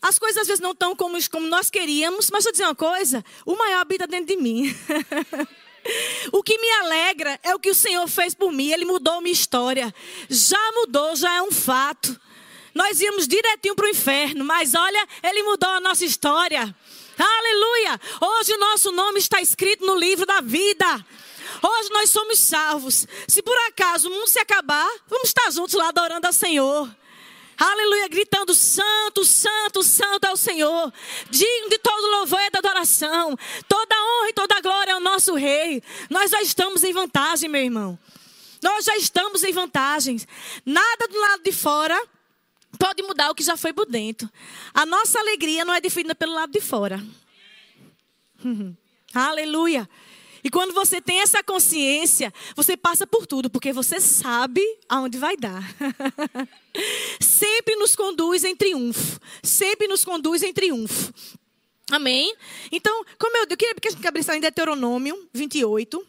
As 0.00 0.18
coisas 0.18 0.42
às 0.42 0.46
vezes 0.46 0.60
não 0.60 0.70
estão 0.70 0.94
como, 0.94 1.18
como 1.30 1.48
nós 1.48 1.68
queríamos, 1.68 2.30
mas 2.30 2.44
vou 2.44 2.52
dizer 2.52 2.64
uma 2.64 2.74
coisa: 2.74 3.24
o 3.44 3.56
maior 3.56 3.80
habita 3.80 4.06
dentro 4.06 4.36
de 4.36 4.40
mim. 4.40 4.74
O 6.32 6.42
que 6.42 6.58
me 6.58 6.70
alegra 6.82 7.40
é 7.42 7.54
o 7.54 7.58
que 7.58 7.70
o 7.70 7.74
Senhor 7.74 8.06
fez 8.08 8.34
por 8.34 8.52
mim. 8.52 8.70
Ele 8.70 8.84
mudou 8.84 9.22
minha 9.22 9.32
história. 9.32 9.94
Já 10.28 10.72
mudou, 10.72 11.16
já 11.16 11.32
é 11.34 11.40
um 11.40 11.50
fato. 11.50 12.20
Nós 12.74 13.00
íamos 13.00 13.26
direitinho 13.26 13.74
para 13.74 13.86
o 13.86 13.90
inferno, 13.90 14.44
mas 14.44 14.74
olha, 14.74 15.08
Ele 15.22 15.42
mudou 15.42 15.70
a 15.70 15.80
nossa 15.80 16.04
história. 16.04 16.74
Aleluia! 17.18 18.00
Hoje 18.20 18.52
o 18.54 18.58
nosso 18.58 18.92
nome 18.92 19.18
está 19.18 19.40
escrito 19.40 19.84
no 19.84 19.96
livro 19.96 20.24
da 20.24 20.40
vida. 20.40 20.86
Hoje 21.62 21.90
nós 21.90 22.10
somos 22.10 22.38
salvos. 22.38 23.06
Se 23.26 23.42
por 23.42 23.56
acaso 23.66 24.08
o 24.08 24.12
mundo 24.12 24.28
se 24.28 24.38
acabar, 24.38 24.88
vamos 25.08 25.28
estar 25.28 25.50
juntos 25.50 25.74
lá 25.74 25.88
adorando 25.88 26.26
ao 26.26 26.32
Senhor. 26.32 26.88
Aleluia, 27.58 28.06
gritando: 28.06 28.54
Santo, 28.54 29.24
Santo, 29.24 29.82
Santo 29.82 30.26
é 30.26 30.32
o 30.32 30.36
Senhor. 30.36 30.92
Digno 31.28 31.70
de 31.70 31.78
todo 31.78 32.06
louvor 32.18 32.40
e 32.40 32.50
da 32.50 32.60
adoração. 32.60 33.36
Toda 33.66 33.96
honra 33.96 34.28
e 34.28 34.32
toda 34.32 34.60
glória 34.60 34.94
ao 34.94 35.00
nosso 35.00 35.34
Rei. 35.34 35.82
Nós 36.08 36.30
já 36.30 36.40
estamos 36.40 36.84
em 36.84 36.92
vantagem, 36.92 37.48
meu 37.48 37.62
irmão. 37.62 37.98
Nós 38.62 38.84
já 38.84 38.96
estamos 38.96 39.42
em 39.42 39.52
vantagem. 39.52 40.20
Nada 40.64 41.08
do 41.08 41.18
lado 41.18 41.42
de 41.42 41.52
fora 41.52 42.00
pode 42.76 43.02
mudar 43.02 43.30
o 43.30 43.34
que 43.34 43.42
já 43.42 43.56
foi 43.56 43.72
por 43.72 43.86
dentro. 43.86 44.28
A 44.74 44.84
nossa 44.84 45.18
alegria 45.18 45.64
não 45.64 45.74
é 45.74 45.80
definida 45.80 46.14
pelo 46.14 46.34
lado 46.34 46.52
de 46.52 46.60
fora. 46.60 47.02
Aleluia. 49.14 49.88
E 50.42 50.50
quando 50.50 50.72
você 50.72 51.00
tem 51.00 51.20
essa 51.20 51.42
consciência, 51.42 52.32
você 52.54 52.76
passa 52.76 53.06
por 53.06 53.26
tudo, 53.26 53.50
porque 53.50 53.72
você 53.72 54.00
sabe 54.00 54.62
aonde 54.88 55.18
vai 55.18 55.36
dar. 55.36 55.62
sempre 57.20 57.74
nos 57.76 57.96
conduz 57.96 58.44
em 58.44 58.54
triunfo. 58.54 59.20
Sempre 59.42 59.88
nos 59.88 60.04
conduz 60.04 60.42
em 60.42 60.52
triunfo. 60.52 61.12
Amém? 61.90 62.34
Então, 62.70 63.04
como 63.18 63.36
eu, 63.36 63.46
eu 63.48 63.56
queria 63.56 63.74
que 63.74 63.88
a 63.88 63.90
gente 63.90 64.06
abrisse 64.06 64.30
em 64.32 64.40
Deuteronômio 64.40 65.28
28. 65.32 66.06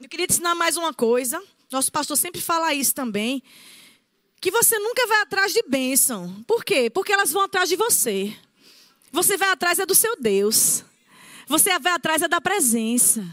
Eu 0.00 0.08
queria 0.08 0.26
te 0.26 0.32
ensinar 0.32 0.54
mais 0.54 0.76
uma 0.76 0.92
coisa. 0.92 1.42
Nosso 1.70 1.90
pastor 1.90 2.16
sempre 2.16 2.40
fala 2.40 2.74
isso 2.74 2.94
também. 2.94 3.42
Que 4.42 4.50
você 4.50 4.76
nunca 4.76 5.06
vai 5.06 5.20
atrás 5.20 5.52
de 5.52 5.62
bênção. 5.62 6.42
Por 6.48 6.64
quê? 6.64 6.90
Porque 6.90 7.12
elas 7.12 7.30
vão 7.30 7.42
atrás 7.42 7.68
de 7.68 7.76
você. 7.76 8.36
Você 9.12 9.36
vai 9.36 9.50
atrás 9.50 9.78
é 9.78 9.86
do 9.86 9.94
seu 9.94 10.16
Deus. 10.16 10.84
Você 11.46 11.78
vai 11.78 11.92
atrás 11.92 12.22
é 12.22 12.26
da 12.28 12.40
presença. 12.40 13.24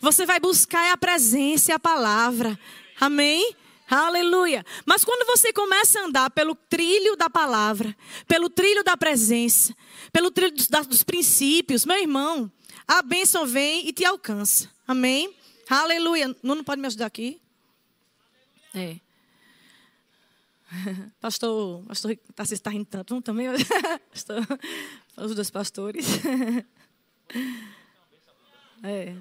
Você 0.00 0.24
vai 0.24 0.38
buscar 0.38 0.92
a 0.92 0.96
presença 0.96 1.72
e 1.72 1.74
a 1.74 1.78
palavra. 1.78 2.56
Amém? 3.00 3.56
Aleluia. 3.90 4.64
Mas 4.86 5.04
quando 5.04 5.26
você 5.26 5.52
começa 5.52 5.98
a 5.98 6.04
andar 6.04 6.30
pelo 6.30 6.54
trilho 6.54 7.16
da 7.16 7.28
palavra, 7.28 7.94
pelo 8.28 8.48
trilho 8.48 8.84
da 8.84 8.96
presença, 8.96 9.74
pelo 10.12 10.30
trilho 10.30 10.54
dos, 10.54 11.02
princípios, 11.02 11.84
meu 11.84 11.98
irmão, 11.98 12.48
a 12.86 13.02
bênção 13.02 13.44
vem 13.44 13.88
e 13.88 13.92
te 13.92 14.04
alcança. 14.04 14.70
Amém? 14.86 15.34
Aleluia. 15.68 16.32
Não 16.44 16.62
pode 16.62 16.80
me 16.80 16.86
ajudar 16.86 17.06
aqui? 17.06 17.40
É. 18.72 19.03
Pastor, 21.20 21.84
pastor 21.86 22.16
Tarcísio 22.34 22.54
está 22.54 22.70
rindo 22.70 22.86
tanto, 22.86 23.20
também. 23.22 23.48
Pastor, 24.10 24.46
os 25.16 25.34
dois 25.34 25.50
pastores. 25.50 26.06
É. 28.86 29.16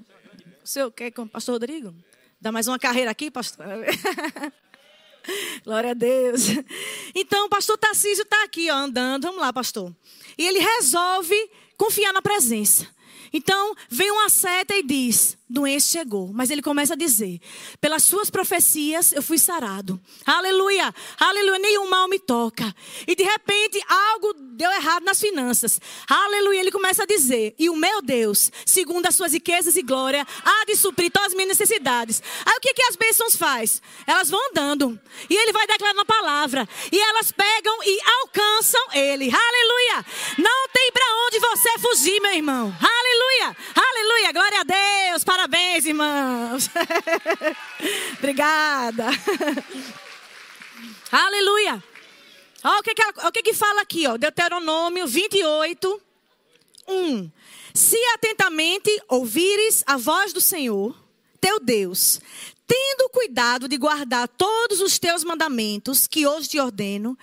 O 0.61 0.67
senhor 0.67 0.91
quer 0.91 1.09
com 1.11 1.21
o 1.21 1.29
pastor 1.29 1.53
Rodrigo? 1.53 1.95
Dá 2.39 2.51
mais 2.51 2.67
uma 2.67 2.77
carreira 2.77 3.09
aqui, 3.09 3.31
pastor? 3.31 3.65
Glória 5.63 5.91
a 5.91 5.93
Deus. 5.93 6.41
Então, 7.15 7.45
o 7.45 7.49
pastor 7.49 7.77
Tarcísio 7.77 8.23
está 8.23 8.43
aqui, 8.43 8.69
ó, 8.69 8.75
andando. 8.75 9.23
Vamos 9.23 9.39
lá, 9.39 9.53
pastor. 9.53 9.95
E 10.37 10.45
ele 10.45 10.59
resolve 10.59 11.33
confiar 11.77 12.11
na 12.11 12.21
presença. 12.21 12.85
Então, 13.33 13.75
vem 13.89 14.11
uma 14.11 14.29
seta 14.29 14.75
e 14.75 14.83
diz: 14.83 15.37
doença 15.53 15.91
chegou. 15.91 16.31
Mas 16.33 16.49
ele 16.49 16.61
começa 16.61 16.93
a 16.93 16.97
dizer: 16.97 17.39
pelas 17.79 18.03
suas 18.03 18.29
profecias 18.29 19.11
eu 19.13 19.21
fui 19.21 19.37
sarado. 19.37 19.99
Aleluia, 20.25 20.93
aleluia, 21.19 21.59
nenhum 21.59 21.89
mal 21.89 22.07
me 22.07 22.19
toca. 22.19 22.73
E 23.07 23.15
de 23.15 23.23
repente 23.23 23.81
algo 23.87 24.33
deu 24.33 24.71
errado 24.71 25.03
nas 25.03 25.19
finanças. 25.19 25.79
Aleluia, 26.09 26.59
ele 26.59 26.71
começa 26.71 27.03
a 27.03 27.05
dizer: 27.05 27.53
e 27.59 27.69
o 27.69 27.75
meu 27.75 28.01
Deus, 28.01 28.51
segundo 28.65 29.05
as 29.05 29.15
suas 29.15 29.33
riquezas 29.33 29.77
e 29.77 29.83
glória, 29.83 30.25
há 30.43 30.65
de 30.65 30.75
suprir 30.75 31.11
todas 31.11 31.29
as 31.29 31.33
minhas 31.33 31.49
necessidades. 31.49 32.21
Aí 32.45 32.55
o 32.57 32.61
que, 32.61 32.73
que 32.73 32.83
as 32.83 32.95
bênçãos 32.95 33.35
faz? 33.35 33.81
Elas 34.07 34.29
vão 34.29 34.39
andando. 34.49 34.99
E 35.29 35.35
ele 35.35 35.51
vai 35.51 35.67
declarando 35.67 36.01
a 36.01 36.05
palavra. 36.05 36.67
E 36.91 36.99
elas 36.99 37.31
pegam 37.31 37.77
e 37.83 37.99
alcançam 38.21 38.81
ele. 38.93 39.29
Aleluia. 39.31 40.05
Não 40.39 40.69
tem 40.69 40.91
para 40.91 41.05
onde 41.25 41.39
você 41.39 41.79
fugir, 41.79 42.19
meu 42.21 42.33
irmão. 42.33 42.73
Aleluia, 42.81 43.22
aleluia, 43.75 44.31
glória 44.31 44.61
a 44.61 44.63
Deus. 44.63 45.23
Para 45.23 45.43
Parabéns, 45.43 45.85
irmãos. 45.85 46.69
Obrigada. 48.17 49.07
Aleluia. 51.11 51.83
Olha 52.63 52.79
o 52.79 52.83
que, 52.83 52.93
que, 52.93 53.03
o 53.27 53.31
que, 53.31 53.43
que 53.43 53.53
fala 53.53 53.81
aqui, 53.81 54.07
ó, 54.07 54.15
Deuteronômio 54.15 55.05
28, 55.05 56.01
1. 56.87 57.31
Se 57.73 57.97
atentamente 58.13 58.89
ouvires 59.09 59.83
a 59.85 59.97
voz 59.97 60.31
do 60.31 60.39
Senhor, 60.39 60.95
teu 61.41 61.59
Deus, 61.59 62.21
tendo 62.65 63.09
cuidado 63.09 63.67
de 63.67 63.77
guardar 63.77 64.27
todos 64.27 64.79
os 64.81 64.97
teus 64.97 65.23
mandamentos 65.23 66.07
que 66.07 66.25
hoje 66.25 66.49
te 66.49 66.59
ordeno, 66.59 67.17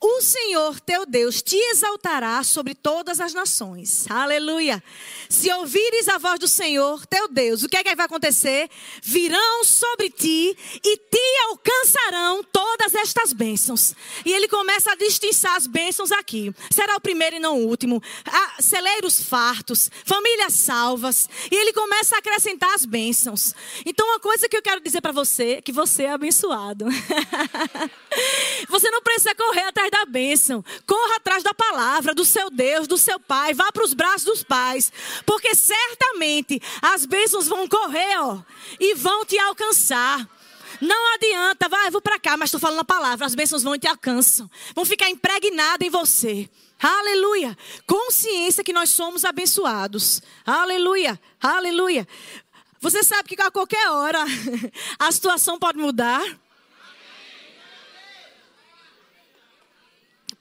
o 0.00 0.20
Senhor 0.20 0.80
teu 0.80 1.04
Deus 1.04 1.42
te 1.42 1.56
exaltará 1.56 2.42
sobre 2.44 2.74
todas 2.74 3.20
as 3.20 3.34
nações. 3.34 4.06
Aleluia. 4.10 4.82
Se 5.28 5.50
ouvires 5.50 6.08
a 6.08 6.18
voz 6.18 6.38
do 6.38 6.48
Senhor 6.48 7.04
teu 7.06 7.28
Deus, 7.28 7.62
o 7.62 7.68
que 7.68 7.76
é 7.76 7.82
que 7.82 7.94
vai 7.94 8.06
acontecer? 8.06 8.68
Virão 9.02 9.64
sobre 9.64 10.10
ti 10.10 10.56
e 10.84 10.96
te 10.96 11.38
alcançarão 11.48 12.42
todas 12.44 12.94
estas 12.94 13.32
bênçãos. 13.32 13.94
E 14.24 14.32
ele 14.32 14.48
começa 14.48 14.92
a 14.92 14.94
distinguir 14.94 15.24
as 15.56 15.66
bênçãos 15.66 16.12
aqui. 16.12 16.54
Será 16.70 16.96
o 16.96 17.00
primeiro 17.00 17.36
e 17.36 17.38
não 17.38 17.58
o 17.58 17.66
último. 17.66 18.02
Ah, 18.26 18.60
celeiros 18.60 19.22
fartos, 19.22 19.90
famílias 20.04 20.52
salvas. 20.52 21.28
E 21.50 21.54
ele 21.54 21.72
começa 21.72 22.16
a 22.16 22.18
acrescentar 22.18 22.74
as 22.74 22.84
bênçãos. 22.84 23.54
Então, 23.86 24.06
uma 24.06 24.20
coisa 24.20 24.48
que 24.48 24.56
eu 24.56 24.62
quero 24.62 24.80
dizer 24.84 25.00
para 25.00 25.12
você 25.12 25.60
que 25.62 25.72
você 25.72 26.04
é 26.04 26.12
abençoado. 26.12 26.84
você 28.68 28.90
não 28.90 29.02
precisa 29.02 29.34
correr 29.34 29.64
atrás 29.64 29.90
da 29.90 30.04
bênção. 30.04 30.64
Corra 30.86 31.16
atrás 31.16 31.42
da 31.42 31.54
palavra, 31.54 32.14
do 32.14 32.24
seu 32.24 32.50
Deus, 32.50 32.86
do 32.86 32.98
seu 32.98 33.18
Pai. 33.18 33.54
Vá 33.54 33.72
para 33.72 33.84
os 33.84 33.94
braços 33.94 34.24
dos 34.24 34.42
pais. 34.42 34.92
Porque 35.24 35.54
certamente 35.54 36.60
as 36.82 37.06
bênçãos 37.06 37.48
vão 37.48 37.66
correr, 37.66 38.18
ó, 38.18 38.38
e 38.78 38.94
vão 38.94 39.24
te 39.24 39.38
alcançar. 39.38 40.28
Não 40.80 41.14
adianta, 41.14 41.68
vai, 41.68 41.90
vou 41.90 42.00
para 42.00 42.18
cá, 42.18 42.36
mas 42.36 42.48
estou 42.48 42.60
falando 42.60 42.80
a 42.80 42.84
palavra. 42.84 43.26
As 43.26 43.34
bênçãos 43.34 43.62
vão 43.62 43.74
e 43.74 43.78
te 43.78 43.88
alcançam. 43.88 44.50
Vão 44.74 44.84
ficar 44.84 45.08
impregnadas 45.08 45.86
em 45.86 45.90
você. 45.90 46.48
Aleluia. 46.80 47.56
Consciência 47.86 48.64
que 48.64 48.72
nós 48.72 48.90
somos 48.90 49.24
abençoados. 49.24 50.20
Aleluia. 50.44 51.18
Aleluia. 51.40 52.06
Você 52.84 53.02
sabe 53.02 53.30
que 53.30 53.40
a 53.40 53.50
qualquer 53.50 53.88
hora 53.88 54.22
a 55.00 55.10
situação 55.10 55.58
pode 55.58 55.78
mudar. 55.78 56.22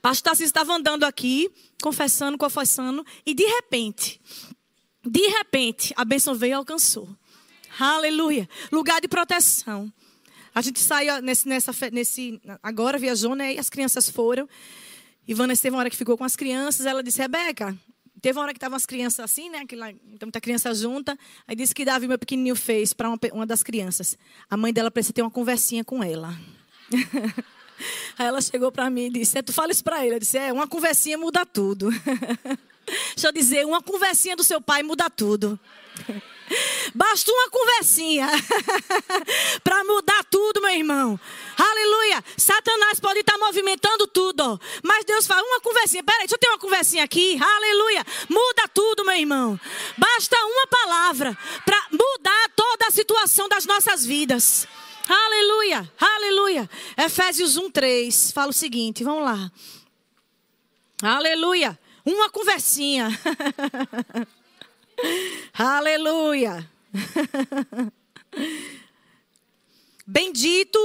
Pastor 0.01 0.23
Tarcísio 0.23 0.47
estava 0.47 0.73
andando 0.73 1.05
aqui, 1.05 1.49
confessando, 1.81 2.37
confessando, 2.37 3.05
e 3.25 3.33
de 3.33 3.45
repente, 3.45 4.19
de 5.05 5.25
repente, 5.25 5.93
a 5.95 6.03
bênção 6.03 6.35
veio 6.35 6.51
e 6.51 6.53
alcançou. 6.55 7.07
Aleluia. 7.79 8.49
Lugar 8.73 8.99
de 8.99 9.07
proteção. 9.07 9.89
A 10.53 10.59
gente 10.59 10.81
saiu 10.81 11.21
nesse, 11.21 11.47
nessa, 11.47 11.71
nesse, 11.93 12.41
agora 12.61 12.97
viajou, 12.97 13.35
né? 13.35 13.53
E 13.53 13.57
as 13.57 13.69
crianças 13.69 14.09
foram. 14.09 14.49
Vanessa 15.29 15.61
teve 15.61 15.77
uma 15.77 15.79
hora 15.79 15.89
que 15.89 15.95
ficou 15.95 16.17
com 16.17 16.25
as 16.25 16.35
crianças. 16.35 16.85
Ela 16.85 17.01
disse, 17.01 17.21
Rebeca, 17.21 17.73
teve 18.23 18.39
uma 18.39 18.43
hora 18.43 18.53
que 18.53 18.57
estavam 18.57 18.77
as 18.77 18.85
crianças 18.85 19.19
assim, 19.19 19.49
né? 19.49 19.65
Que 19.65 19.75
lá, 19.75 19.93
muita 20.21 20.39
criança 20.39 20.73
junta. 20.73 21.19
Aí 21.45 21.57
disse 21.57 21.75
que 21.75 21.83
Davi, 21.83 22.07
meu 22.07 22.17
pequenininho, 22.17 22.55
fez 22.55 22.93
para 22.93 23.09
uma, 23.09 23.19
uma 23.33 23.45
das 23.45 23.61
crianças. 23.61 24.17
A 24.49 24.55
mãe 24.55 24.71
dela 24.71 24.89
precisa 24.89 25.11
ter 25.11 25.21
uma 25.21 25.29
conversinha 25.29 25.83
com 25.83 26.01
ela. 26.01 26.33
Aí 28.17 28.25
ela 28.25 28.39
chegou 28.39 28.71
para 28.71 28.89
mim 28.89 29.07
e 29.07 29.09
disse: 29.09 29.37
é, 29.37 29.41
Tu 29.41 29.51
fala 29.51 29.73
isso 29.73 29.83
para 29.83 30.05
ele. 30.05 30.15
Eu 30.15 30.19
disse: 30.19 30.37
É, 30.37 30.53
uma 30.53 30.65
conversinha 30.65 31.17
muda 31.17 31.45
tudo. 31.45 31.89
Deixa 33.13 33.27
eu 33.27 33.31
dizer: 33.33 33.65
uma 33.65 33.81
conversinha 33.81 34.37
do 34.37 34.43
seu 34.43 34.61
pai 34.61 34.83
muda 34.83 35.09
tudo. 35.09 35.59
Basta 36.93 37.31
uma 37.31 37.49
conversinha 37.49 38.27
para 39.63 39.83
mudar 39.83 40.23
tudo, 40.25 40.61
meu 40.61 40.71
irmão. 40.71 41.19
Aleluia. 41.57 42.23
Satanás 42.37 42.99
pode 42.99 43.19
estar 43.19 43.37
movimentando 43.37 44.07
tudo, 44.07 44.59
mas 44.83 45.05
Deus 45.05 45.25
fala 45.25 45.41
uma 45.41 45.61
conversinha. 45.61 46.03
Peraí, 46.03 46.21
deixa 46.21 46.35
eu 46.35 46.39
ter 46.39 46.47
uma 46.47 46.59
conversinha 46.59 47.03
aqui. 47.03 47.39
Aleluia. 47.41 48.05
Muda 48.29 48.67
tudo, 48.73 49.05
meu 49.05 49.15
irmão. 49.15 49.59
Basta 49.97 50.37
uma 50.45 50.67
palavra 50.67 51.37
para 51.65 51.87
mudar 51.91 52.49
toda 52.55 52.87
a 52.87 52.91
situação 52.91 53.47
das 53.47 53.65
nossas 53.65 54.05
vidas. 54.05 54.67
Aleluia, 55.07 55.91
aleluia. 55.99 56.69
Efésios 56.97 57.57
1, 57.57 57.71
3 57.71 58.31
fala 58.31 58.51
o 58.51 58.53
seguinte, 58.53 59.03
vamos 59.03 59.23
lá. 59.23 59.51
Aleluia. 61.01 61.77
Uma 62.05 62.29
conversinha. 62.29 63.09
aleluia. 65.53 66.69
Bendito, 70.05 70.79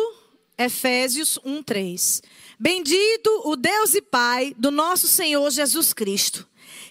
Efésios 0.56 1.38
1, 1.44 1.62
3. 1.62 2.22
Bendito 2.58 3.42
o 3.44 3.56
Deus 3.56 3.94
e 3.94 4.02
Pai 4.02 4.54
do 4.58 4.70
nosso 4.70 5.06
Senhor 5.06 5.50
Jesus 5.50 5.92
Cristo 5.92 6.48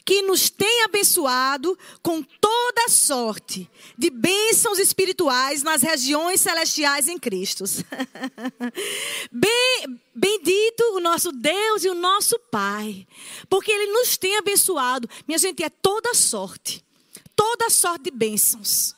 que 0.08 0.22
nos 0.22 0.50
tem 0.50 0.84
abençoado 0.84 1.78
com 2.02 2.24
toda 2.24 2.88
sorte 2.88 3.70
de 3.98 4.10
bênçãos 4.10 4.80
espirituais 4.80 5.64
nas 5.64 5.82
regiões 5.82 6.40
celestiais 6.40 7.10
em 7.10 7.20
Cristo. 7.20 7.66
bendito 10.16 10.82
o 10.94 11.02
nosso 11.02 11.34
Deus 11.34 11.84
e 11.84 11.90
o 11.90 11.94
nosso 11.94 12.40
Pai, 12.50 13.06
porque 13.50 13.70
Ele 13.70 13.92
nos 13.92 14.16
tem 14.16 14.38
abençoado. 14.38 15.10
Minha 15.28 15.38
gente, 15.38 15.62
é 15.62 15.70
toda 15.70 16.14
sorte, 16.14 16.82
toda 17.38 17.70
sorte 17.70 18.06
de 18.06 18.12
bênçãos. 18.12 18.96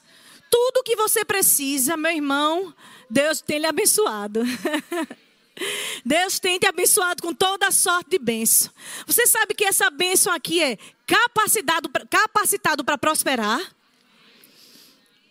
Tudo 0.50 0.84
que 0.84 0.96
você 0.96 1.24
precisa, 1.24 1.96
meu 1.96 2.12
irmão, 2.12 2.74
Deus 3.08 3.41
tem 3.41 3.60
lhe 3.60 3.67
abençoado. 3.67 4.41
Deus 6.05 6.39
tem 6.39 6.58
te 6.58 6.65
abençoado 6.65 7.22
com 7.22 7.34
toda 7.34 7.69
sorte 7.69 8.12
de 8.12 8.17
bênção. 8.19 8.72
Você 9.05 9.27
sabe 9.27 9.53
que 9.53 9.65
essa 9.65 9.89
bênção 9.89 10.34
aqui 10.34 10.63
é 10.63 10.77
capacitado, 11.05 11.89
capacitado 12.10 12.84
para 12.84 12.98
prosperar? 12.98 13.60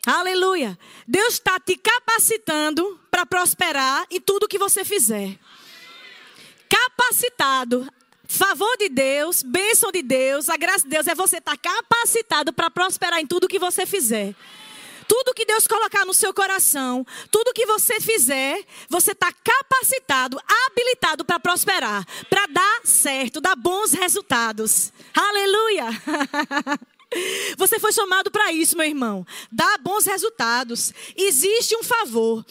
Aleluia. 0.06 0.78
Deus 1.06 1.34
está 1.34 1.58
te 1.58 1.76
capacitando 1.76 3.00
para 3.10 3.26
prosperar 3.26 4.06
em 4.10 4.20
tudo 4.20 4.48
que 4.48 4.58
você 4.58 4.84
fizer. 4.84 5.38
Capacitado. 6.68 7.88
Favor 8.30 8.76
de 8.76 8.90
Deus, 8.90 9.42
bênção 9.42 9.90
de 9.90 10.02
Deus, 10.02 10.50
a 10.50 10.56
graça 10.58 10.84
de 10.84 10.90
Deus 10.90 11.06
é 11.06 11.14
você 11.14 11.38
estar 11.38 11.56
tá 11.56 11.70
capacitado 11.70 12.52
para 12.52 12.70
prosperar 12.70 13.18
em 13.18 13.26
tudo 13.26 13.48
que 13.48 13.58
você 13.58 13.86
fizer. 13.86 14.34
Tudo 15.08 15.32
que 15.32 15.46
Deus 15.46 15.66
colocar 15.66 16.04
no 16.04 16.12
seu 16.12 16.34
coração, 16.34 17.06
tudo 17.30 17.54
que 17.54 17.64
você 17.64 17.98
fizer, 17.98 18.62
você 18.90 19.12
está 19.12 19.32
capacitado, 19.32 20.38
habilitado 20.66 21.24
para 21.24 21.40
prosperar, 21.40 22.06
para 22.28 22.46
dar 22.48 22.80
certo, 22.84 23.40
dar 23.40 23.56
bons 23.56 23.94
resultados. 23.94 24.92
Aleluia! 25.14 25.86
Você 27.56 27.78
foi 27.78 27.90
chamado 27.90 28.30
para 28.30 28.52
isso, 28.52 28.76
meu 28.76 28.86
irmão. 28.86 29.26
Dar 29.50 29.78
bons 29.78 30.04
resultados. 30.04 30.92
Existe 31.16 31.74
um 31.74 31.82
favor. 31.82 32.44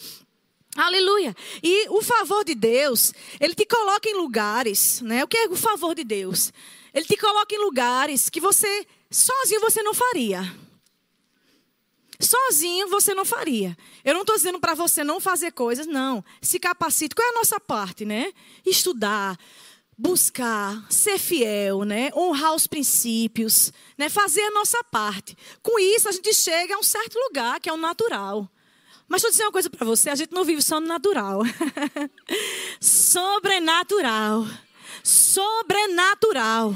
Aleluia. 0.78 1.34
E 1.60 1.88
o 1.88 2.00
favor 2.00 2.44
de 2.44 2.54
Deus, 2.54 3.12
ele 3.40 3.52
te 3.52 3.66
coloca 3.66 4.08
em 4.08 4.14
lugares, 4.14 5.00
né? 5.00 5.24
O 5.24 5.26
que 5.26 5.36
é 5.36 5.48
o 5.48 5.56
favor 5.56 5.92
de 5.92 6.04
Deus? 6.04 6.52
Ele 6.94 7.04
te 7.04 7.16
coloca 7.16 7.52
em 7.52 7.58
lugares 7.58 8.30
que 8.30 8.40
você 8.40 8.86
sozinho 9.10 9.60
você 9.60 9.82
não 9.82 9.92
faria. 9.92 10.40
Sozinho 12.20 12.86
você 12.86 13.12
não 13.12 13.24
faria. 13.24 13.76
Eu 14.04 14.14
não 14.14 14.20
estou 14.20 14.36
dizendo 14.36 14.60
para 14.60 14.74
você 14.74 15.02
não 15.02 15.18
fazer 15.18 15.50
coisas, 15.50 15.84
não. 15.84 16.24
Se 16.40 16.60
capacite. 16.60 17.12
Qual 17.12 17.26
é 17.26 17.30
a 17.32 17.38
nossa 17.38 17.58
parte, 17.58 18.04
né? 18.04 18.32
Estudar, 18.64 19.36
buscar, 19.96 20.86
ser 20.88 21.18
fiel, 21.18 21.82
né? 21.82 22.12
Honrar 22.14 22.54
os 22.54 22.68
princípios, 22.68 23.72
né? 23.96 24.08
Fazer 24.08 24.42
a 24.42 24.52
nossa 24.52 24.84
parte. 24.84 25.36
Com 25.60 25.76
isso 25.80 26.08
a 26.08 26.12
gente 26.12 26.32
chega 26.32 26.76
a 26.76 26.78
um 26.78 26.84
certo 26.84 27.18
lugar 27.18 27.58
que 27.58 27.68
é 27.68 27.72
o 27.72 27.76
natural. 27.76 28.48
Mas 29.08 29.24
eu 29.24 29.30
dizer 29.30 29.44
uma 29.44 29.52
coisa 29.52 29.70
para 29.70 29.86
você, 29.86 30.10
a 30.10 30.14
gente 30.14 30.32
não 30.32 30.44
vive 30.44 30.60
só 30.60 30.80
no 30.80 30.86
natural. 30.86 31.40
Sobrenatural. 32.78 34.46
Sobrenatural. 35.02 36.74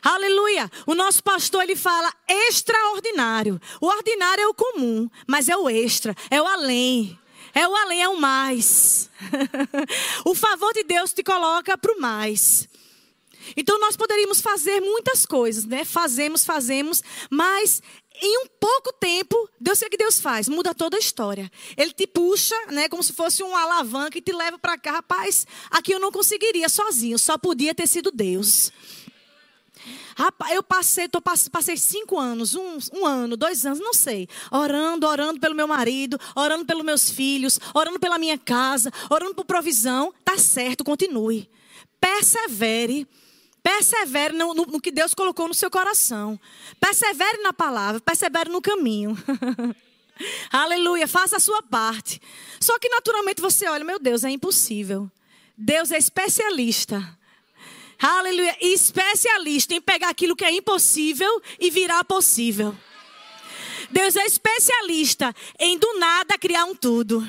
Aleluia! 0.00 0.70
O 0.86 0.94
nosso 0.94 1.22
pastor 1.22 1.62
ele 1.62 1.76
fala 1.76 2.12
extraordinário. 2.28 3.60
O 3.80 3.86
ordinário 3.86 4.42
é 4.42 4.46
o 4.46 4.54
comum, 4.54 5.08
mas 5.26 5.48
é 5.48 5.56
o 5.56 5.68
extra, 5.68 6.14
é 6.30 6.40
o 6.40 6.46
além. 6.46 7.18
É 7.54 7.68
o 7.68 7.76
além, 7.76 8.02
é 8.02 8.08
o 8.08 8.18
mais. 8.18 9.10
o 10.24 10.34
favor 10.34 10.72
de 10.72 10.84
Deus 10.84 11.12
te 11.12 11.22
coloca 11.22 11.76
para 11.76 11.92
o 11.92 12.00
mais. 12.00 12.68
Então 13.56 13.78
nós 13.78 13.96
poderíamos 13.96 14.40
fazer 14.40 14.80
muitas 14.80 15.26
coisas, 15.26 15.64
né? 15.64 15.84
Fazemos, 15.84 16.44
fazemos, 16.44 17.02
mas 17.30 17.82
em 18.20 18.44
um 18.44 18.46
pouco 18.60 18.92
tempo, 18.92 19.48
Deus 19.60 19.82
o 19.82 19.90
que 19.90 19.96
Deus 19.96 20.20
faz? 20.20 20.48
Muda 20.48 20.74
toda 20.74 20.96
a 20.96 21.00
história. 21.00 21.50
Ele 21.76 21.92
te 21.92 22.06
puxa, 22.06 22.54
né, 22.68 22.88
como 22.88 23.02
se 23.02 23.12
fosse 23.12 23.42
um 23.42 23.56
alavanca 23.56 24.16
e 24.16 24.22
te 24.22 24.32
leva 24.32 24.58
para 24.58 24.78
cá, 24.78 24.92
rapaz. 24.92 25.46
Aqui 25.70 25.92
eu 25.92 25.98
não 25.98 26.12
conseguiria 26.12 26.68
sozinho, 26.68 27.18
só 27.18 27.36
podia 27.36 27.74
ter 27.74 27.86
sido 27.86 28.10
Deus. 28.12 28.70
Rapaz, 30.14 30.52
eu 30.54 30.62
passei, 30.62 31.08
tô, 31.08 31.20
passei 31.20 31.76
cinco 31.76 32.18
anos, 32.18 32.54
um, 32.54 32.78
um 32.92 33.06
ano, 33.06 33.36
dois 33.36 33.64
anos, 33.64 33.80
não 33.80 33.94
sei. 33.94 34.28
Orando, 34.50 35.06
orando 35.06 35.40
pelo 35.40 35.54
meu 35.54 35.66
marido, 35.66 36.18
orando 36.36 36.64
pelos 36.64 36.84
meus 36.84 37.10
filhos, 37.10 37.58
orando 37.74 37.98
pela 37.98 38.18
minha 38.18 38.38
casa, 38.38 38.92
orando 39.10 39.34
por 39.34 39.44
provisão. 39.44 40.12
Tá 40.24 40.38
certo, 40.38 40.84
continue. 40.84 41.48
Persevere. 42.00 43.08
Persevere 43.62 44.34
no, 44.34 44.54
no, 44.54 44.66
no, 44.66 44.80
que 44.80 44.90
Deus 44.90 45.14
colocou 45.14 45.46
no 45.46 45.54
seu 45.54 45.70
coração. 45.70 46.38
Persevere 46.80 47.42
na 47.42 47.52
palavra, 47.52 48.00
persevere 48.00 48.50
no 48.50 48.60
caminho. 48.60 49.16
Aleluia, 50.50 51.06
faça 51.06 51.36
a 51.36 51.40
sua 51.40 51.62
parte. 51.62 52.20
Só 52.60 52.78
que 52.78 52.88
naturalmente 52.88 53.40
você 53.40 53.68
olha, 53.68 53.84
meu 53.84 53.98
Deus, 53.98 54.24
é 54.24 54.30
impossível. 54.30 55.10
Deus 55.56 55.90
é 55.92 55.98
especialista 55.98 57.18
aleluia, 58.08 58.56
especialista 58.60 59.74
em 59.74 59.80
pegar 59.80 60.08
aquilo 60.08 60.34
que 60.34 60.44
é 60.44 60.50
impossível 60.50 61.40
e 61.58 61.70
virar 61.70 62.04
possível. 62.04 62.76
Deus 63.90 64.16
é 64.16 64.24
especialista 64.24 65.34
em 65.58 65.78
do 65.78 65.98
nada 65.98 66.38
criar 66.38 66.64
um 66.64 66.74
tudo. 66.74 67.26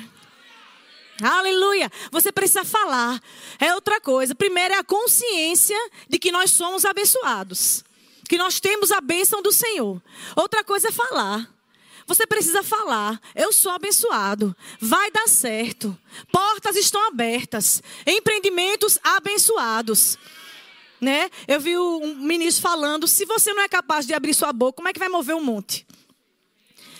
Aleluia. 1.24 1.90
Você 2.10 2.30
precisa 2.30 2.64
falar. 2.64 3.20
É 3.58 3.74
outra 3.74 4.00
coisa. 4.00 4.34
Primeiro 4.34 4.74
é 4.74 4.78
a 4.78 4.84
consciência 4.84 5.78
de 6.08 6.18
que 6.18 6.30
nós 6.30 6.50
somos 6.50 6.84
abençoados. 6.84 7.82
Que 8.28 8.36
nós 8.36 8.60
temos 8.60 8.92
a 8.92 9.00
bênção 9.00 9.42
do 9.42 9.52
Senhor. 9.52 10.02
Outra 10.36 10.62
coisa 10.62 10.88
é 10.88 10.92
falar. 10.92 11.48
Você 12.06 12.26
precisa 12.26 12.62
falar. 12.62 13.20
Eu 13.34 13.52
sou 13.52 13.72
abençoado. 13.72 14.54
Vai 14.78 15.10
dar 15.10 15.28
certo. 15.28 15.98
Portas 16.30 16.76
estão 16.76 17.06
abertas. 17.06 17.82
Empreendimentos 18.06 18.98
abençoados 19.02 20.18
né? 21.00 21.30
Eu 21.46 21.60
vi 21.60 21.76
um 21.76 22.16
ministro 22.16 22.62
falando: 22.62 23.06
se 23.06 23.24
você 23.26 23.52
não 23.52 23.62
é 23.62 23.68
capaz 23.68 24.06
de 24.06 24.14
abrir 24.14 24.34
sua 24.34 24.52
boca, 24.52 24.76
como 24.76 24.88
é 24.88 24.92
que 24.92 24.98
vai 24.98 25.08
mover 25.08 25.36
um 25.36 25.44
monte? 25.44 25.86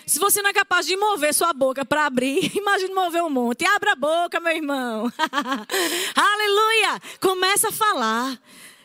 Se 0.06 0.18
você 0.18 0.42
não 0.42 0.50
é 0.50 0.52
capaz 0.52 0.86
de 0.86 0.96
mover 0.96 1.32
sua 1.32 1.52
boca 1.52 1.84
para 1.84 2.06
abrir, 2.06 2.52
imagine 2.56 2.92
mover 2.94 3.22
um 3.22 3.30
monte. 3.30 3.64
Abra 3.64 3.92
a 3.92 3.96
boca, 3.96 4.40
meu 4.40 4.52
irmão. 4.54 5.10
Aleluia! 6.14 7.00
Começa 7.20 7.68
a 7.68 7.72
falar. 7.72 8.38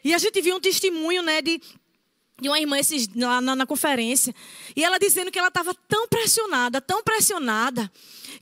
E 0.03 0.13
a 0.13 0.17
gente 0.17 0.41
viu 0.41 0.55
um 0.55 0.59
testemunho, 0.59 1.21
né, 1.21 1.41
de, 1.41 1.61
de 2.41 2.47
uma 2.47 2.59
irmã 2.59 2.79
esses, 2.79 3.07
lá 3.15 3.41
na, 3.41 3.55
na 3.55 3.65
conferência. 3.65 4.33
E 4.75 4.83
ela 4.83 4.97
dizendo 4.97 5.31
que 5.31 5.37
ela 5.37 5.49
estava 5.49 5.75
tão 5.87 6.07
pressionada, 6.07 6.79
tão 6.79 7.03
pressionada, 7.03 7.91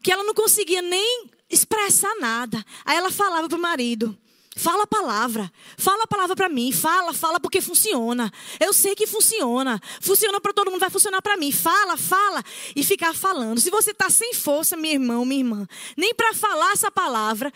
que 0.04 0.12
ela 0.12 0.24
não 0.24 0.34
conseguia 0.34 0.82
nem 0.82 1.30
expressar 1.50 2.14
nada. 2.20 2.64
Aí 2.86 2.96
ela 2.96 3.10
falava 3.12 3.48
para 3.48 3.58
o 3.58 3.62
marido: 3.62 4.18
Fala 4.58 4.84
a 4.84 4.88
palavra. 4.88 5.52
Fala 5.78 6.04
a 6.04 6.08
palavra 6.08 6.36
para 6.36 6.50
mim. 6.50 6.72
Fala, 6.72 7.14
fala 7.14 7.40
porque 7.40 7.62
funciona. 7.62 8.32
Eu 8.60 8.74
sei 8.74 8.96
que 8.96 9.06
funciona. 9.06 9.80
Funciona 10.02 10.42
para 10.42 10.52
todo 10.52 10.72
mundo, 10.72 10.80
vai 10.80 10.90
funcionar 10.90 11.22
para 11.22 11.38
mim. 11.38 11.52
Fala, 11.52 11.96
fala 11.96 12.44
e 12.76 12.84
ficar 12.84 13.14
falando. 13.14 13.60
Se 13.60 13.70
você 13.70 13.92
está 13.92 14.10
sem 14.10 14.34
força, 14.34 14.76
meu 14.76 14.92
irmão, 14.92 15.24
minha 15.24 15.42
irmã, 15.42 15.68
nem 15.96 16.14
para 16.14 16.34
falar 16.34 16.74
essa 16.74 16.90
palavra, 16.90 17.54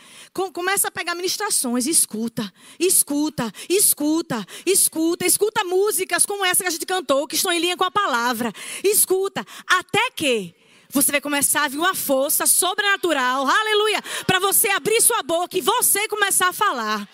começa 0.53 0.89
a 0.89 0.91
pegar 0.91 1.15
ministrações, 1.15 1.87
escuta, 1.87 2.53
escuta, 2.79 3.51
escuta, 3.67 4.45
escuta, 4.65 5.25
escuta 5.25 5.63
músicas 5.63 6.25
como 6.25 6.45
essa 6.45 6.63
que 6.63 6.67
a 6.67 6.71
gente 6.71 6.85
cantou, 6.85 7.27
que 7.27 7.35
estão 7.35 7.51
em 7.51 7.59
linha 7.59 7.75
com 7.75 7.83
a 7.83 7.91
palavra. 7.91 8.53
Escuta, 8.83 9.43
até 9.67 10.11
que 10.11 10.55
você 10.91 11.12
vai 11.12 11.21
começar 11.21 11.63
a 11.63 11.67
vir 11.67 11.77
uma 11.77 11.95
força 11.95 12.45
sobrenatural, 12.45 13.47
aleluia, 13.47 14.01
para 14.25 14.39
você 14.39 14.69
abrir 14.69 15.01
sua 15.01 15.23
boca 15.23 15.58
e 15.58 15.62
você 15.62 16.08
começar 16.08 16.49
a 16.49 16.54
falar. 16.54 17.08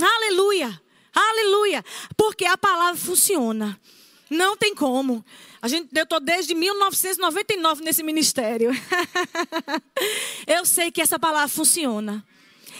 Aleluia, 0.00 0.80
aleluia, 1.14 1.84
porque 2.16 2.44
a 2.44 2.56
palavra 2.56 3.00
funciona. 3.00 3.78
Não 4.30 4.56
tem 4.56 4.74
como. 4.74 5.24
A 5.60 5.68
gente, 5.68 5.88
eu 5.94 6.04
estou 6.04 6.20
desde 6.20 6.54
1999 6.54 7.82
nesse 7.82 8.02
ministério. 8.02 8.70
eu 10.46 10.64
sei 10.66 10.90
que 10.90 11.00
essa 11.00 11.18
palavra 11.18 11.48
funciona. 11.48 12.24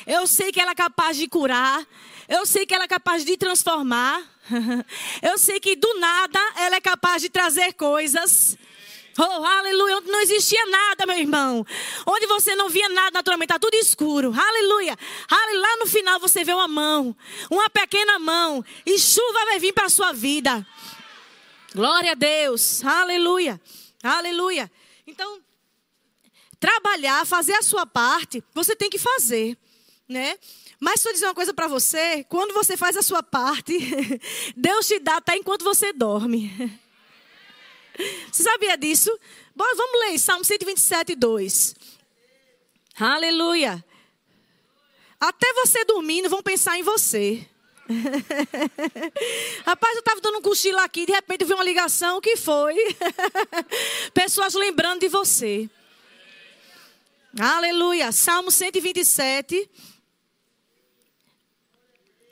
Eu 0.07 0.27
sei 0.27 0.53
que 0.53 0.61
ela 0.61 0.73
é 0.73 0.75
capaz 0.75 1.17
de 1.17 1.27
curar. 1.27 1.87
Eu 2.29 2.45
sei 2.45 2.67
que 2.67 2.75
ela 2.75 2.85
é 2.85 2.89
capaz 2.89 3.25
de 3.25 3.37
transformar. 3.37 4.23
Eu 5.23 5.39
sei 5.39 5.61
que 5.61 5.77
do 5.77 5.99
nada 5.99 6.39
ela 6.57 6.77
é 6.77 6.81
capaz 6.81 7.23
de 7.23 7.29
trazer 7.29 7.73
coisas. 7.73 8.57
Oh, 9.19 9.45
aleluia. 9.45 9.97
Onde 9.97 10.11
não 10.11 10.21
existia 10.21 10.65
nada, 10.67 11.05
meu 11.05 11.19
irmão. 11.19 11.67
Onde 12.07 12.27
você 12.27 12.55
não 12.55 12.69
via 12.69 12.89
nada 12.89 13.11
naturalmente, 13.11 13.51
está 13.51 13.59
tudo 13.59 13.75
escuro. 13.75 14.33
Aleluia. 14.33 14.97
aleluia. 15.29 15.61
Lá 15.61 15.77
no 15.79 15.87
final 15.87 16.21
você 16.21 16.45
vê 16.45 16.55
uma 16.55 16.69
mão, 16.69 17.17
uma 17.51 17.69
pequena 17.69 18.19
mão, 18.19 18.65
e 18.87 18.99
chuva 18.99 19.45
vai 19.47 19.59
vir 19.59 19.73
para 19.73 19.87
a 19.87 19.91
sua 19.91 20.13
vida. 20.13 20.65
Glória 21.75 22.13
a 22.13 22.15
Deus. 22.15 22.85
Aleluia. 22.85 23.61
Aleluia. 24.03 24.71
Então, 25.05 25.41
trabalhar, 26.61 27.27
fazer 27.27 27.55
a 27.55 27.63
sua 27.63 27.85
parte, 27.85 28.43
você 28.55 28.77
tem 28.77 28.89
que 28.89 28.99
fazer, 28.99 29.59
né? 30.09 30.39
Mas 30.79 31.01
se 31.01 31.09
eu 31.09 31.13
dizer 31.13 31.27
uma 31.27 31.35
coisa 31.35 31.53
para 31.53 31.67
você, 31.67 32.25
quando 32.29 32.55
você 32.55 32.77
faz 32.77 32.97
a 32.97 33.03
sua 33.03 33.23
parte, 33.23 33.75
Deus 34.57 34.87
te 34.87 35.01
dá 35.01 35.17
até 35.17 35.37
enquanto 35.37 35.65
você 35.65 35.93
dorme. 35.93 36.53
Você 38.31 38.43
sabia 38.43 38.77
disso? 38.77 39.11
Bora, 39.55 39.75
vamos 39.75 40.01
ler 40.01 40.19
Salmo 40.19 40.45
127, 40.45 41.15
2. 41.15 41.75
Aleluia. 42.99 43.85
Até 45.21 45.53
você 45.53 45.85
dormindo, 45.85 46.29
vão 46.29 46.43
pensar 46.43 46.79
em 46.79 46.83
você. 46.83 47.47
Rapaz, 49.65 49.95
eu 49.95 50.01
estava 50.01 50.21
dando 50.21 50.39
um 50.39 50.43
cochilo 50.43 50.79
aqui, 50.79 51.07
de 51.07 51.13
repente 51.13 51.41
eu 51.43 51.49
vi 51.49 51.55
uma 51.55 51.65
ligação, 51.65 52.19
o 52.19 52.21
que 52.21 52.37
foi? 52.37 52.77
Pessoas 54.15 54.55
lembrando 54.55 55.01
de 55.01 55.09
você. 55.09 55.69
Aleluia. 57.39 58.13
Salmo 58.13 58.51
127, 58.51 59.71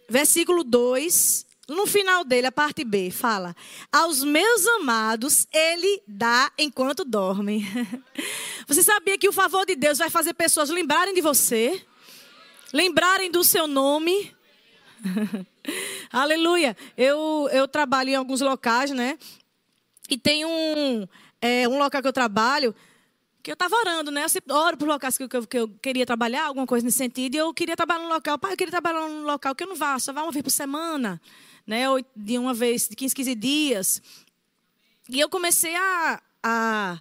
versículo 0.09 0.63
2 0.63 1.46
no 1.69 1.85
final 1.85 2.25
dele, 2.25 2.47
a 2.47 2.53
parte 2.53 2.85
B, 2.85 3.11
fala: 3.11 3.55
Aos 3.91 4.23
meus 4.23 4.65
amados, 4.67 5.49
ele 5.53 6.01
dá 6.07 6.51
enquanto 6.57 7.05
dormem. 7.05 7.67
Você 8.69 8.85
sabia 8.85 9.19
que 9.19 9.29
o 9.29 9.33
favor 9.33 9.67
de 9.67 9.75
Deus 9.75 9.99
vai 9.99 10.09
fazer 10.09 10.35
pessoas 10.35 10.71
lembrarem 10.71 11.15
de 11.15 11.21
você? 11.21 11.85
Lembrarem 12.73 13.31
do 13.31 13.45
seu 13.45 13.67
nome? 13.67 14.35
Aleluia. 16.11 16.77
Eu, 16.97 17.49
eu 17.53 17.69
trabalho 17.69 18.11
em 18.11 18.17
alguns 18.17 18.41
locais, 18.41 18.91
né? 18.91 19.19
E 20.11 20.19
tem 20.19 20.45
um, 20.45 21.07
é, 21.41 21.69
um 21.69 21.79
local 21.79 22.03
que 22.03 22.09
eu 22.09 22.13
trabalho 22.13 22.75
que 23.43 23.51
eu 23.53 23.55
estava 23.55 23.77
orando, 23.77 24.11
né? 24.11 24.25
Eu 24.25 24.29
sempre 24.29 24.53
oro 24.53 24.77
por 24.77 24.89
locais 24.89 25.17
que 25.17 25.23
eu, 25.23 25.29
que 25.29 25.59
eu, 25.59 25.69
queria 25.81 26.05
trabalhar, 26.05 26.47
alguma 26.47 26.67
coisa 26.67 26.85
nesse 26.85 26.99
sentido. 26.99 27.37
E 27.37 27.39
eu 27.39 27.55
queria 27.55 27.77
trabalhar 27.77 28.03
num 28.03 28.09
local, 28.09 28.37
pai, 28.37 28.53
eu 28.53 28.57
queria 28.57 28.73
trabalhar 28.73 29.09
num 29.09 29.23
local 29.23 29.55
que 29.55 29.63
eu 29.63 29.69
não 29.69 29.77
vá, 29.77 29.97
só 30.01 30.13
vá 30.13 30.23
uma 30.23 30.33
vez 30.33 30.43
por 30.43 30.51
semana 30.51 31.21
né, 31.67 31.85
de 32.15 32.39
uma 32.39 32.55
vez, 32.55 32.89
de 32.89 32.95
15, 32.95 33.15
15 33.15 33.35
dias. 33.35 34.03
E 35.09 35.21
eu 35.21 35.29
comecei 35.29 35.75
a, 35.75 36.23
a, 36.43 37.01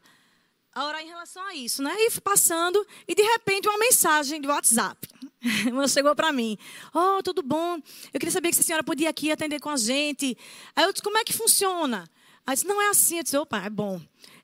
a 0.73 0.85
orar 0.85 1.01
em 1.01 1.07
relação 1.07 1.43
a 1.45 1.55
isso, 1.55 1.83
né? 1.83 1.95
E 1.99 2.09
fui 2.09 2.21
passando, 2.21 2.85
e 3.07 3.15
de 3.15 3.21
repente 3.21 3.67
uma 3.67 3.77
mensagem 3.77 4.41
de 4.41 4.47
WhatsApp. 4.47 5.07
Chegou 5.89 6.15
para 6.15 6.31
mim. 6.31 6.57
Oh, 6.93 7.21
tudo 7.23 7.41
bom? 7.41 7.77
Eu 8.13 8.19
queria 8.19 8.31
saber 8.31 8.53
se 8.53 8.61
a 8.61 8.63
senhora 8.63 8.83
podia 8.83 9.09
aqui 9.09 9.31
atender 9.31 9.59
com 9.59 9.69
a 9.69 9.77
gente. 9.77 10.37
Aí 10.75 10.83
eu 10.83 10.91
disse, 10.91 11.03
como 11.03 11.17
é 11.17 11.23
que 11.23 11.33
funciona? 11.33 12.09
Aí 12.45 12.55
disse, 12.55 12.67
não 12.67 12.81
é 12.81 12.89
assim. 12.89 13.17
Eu 13.17 13.23
disse, 13.23 13.37
opa, 13.37 13.59
é 13.59 13.69
bom. 13.69 14.01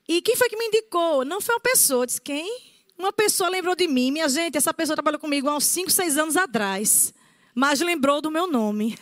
E 0.08 0.20
quem 0.22 0.36
foi 0.36 0.48
que 0.48 0.56
me 0.56 0.66
indicou? 0.66 1.24
Não 1.24 1.40
foi 1.40 1.54
uma 1.54 1.60
pessoa. 1.60 2.02
Eu 2.02 2.06
disse, 2.06 2.20
quem? 2.20 2.72
Uma 2.98 3.12
pessoa 3.12 3.50
lembrou 3.50 3.74
de 3.74 3.86
mim. 3.88 4.10
Minha 4.10 4.28
gente, 4.28 4.56
essa 4.56 4.72
pessoa 4.72 4.96
trabalhou 4.96 5.18
comigo 5.18 5.48
há 5.48 5.56
uns 5.56 5.64
5, 5.64 5.90
6 5.90 6.18
anos 6.18 6.36
atrás. 6.36 7.12
Mas 7.54 7.80
lembrou 7.80 8.20
do 8.20 8.30
meu 8.30 8.46
nome. 8.46 8.98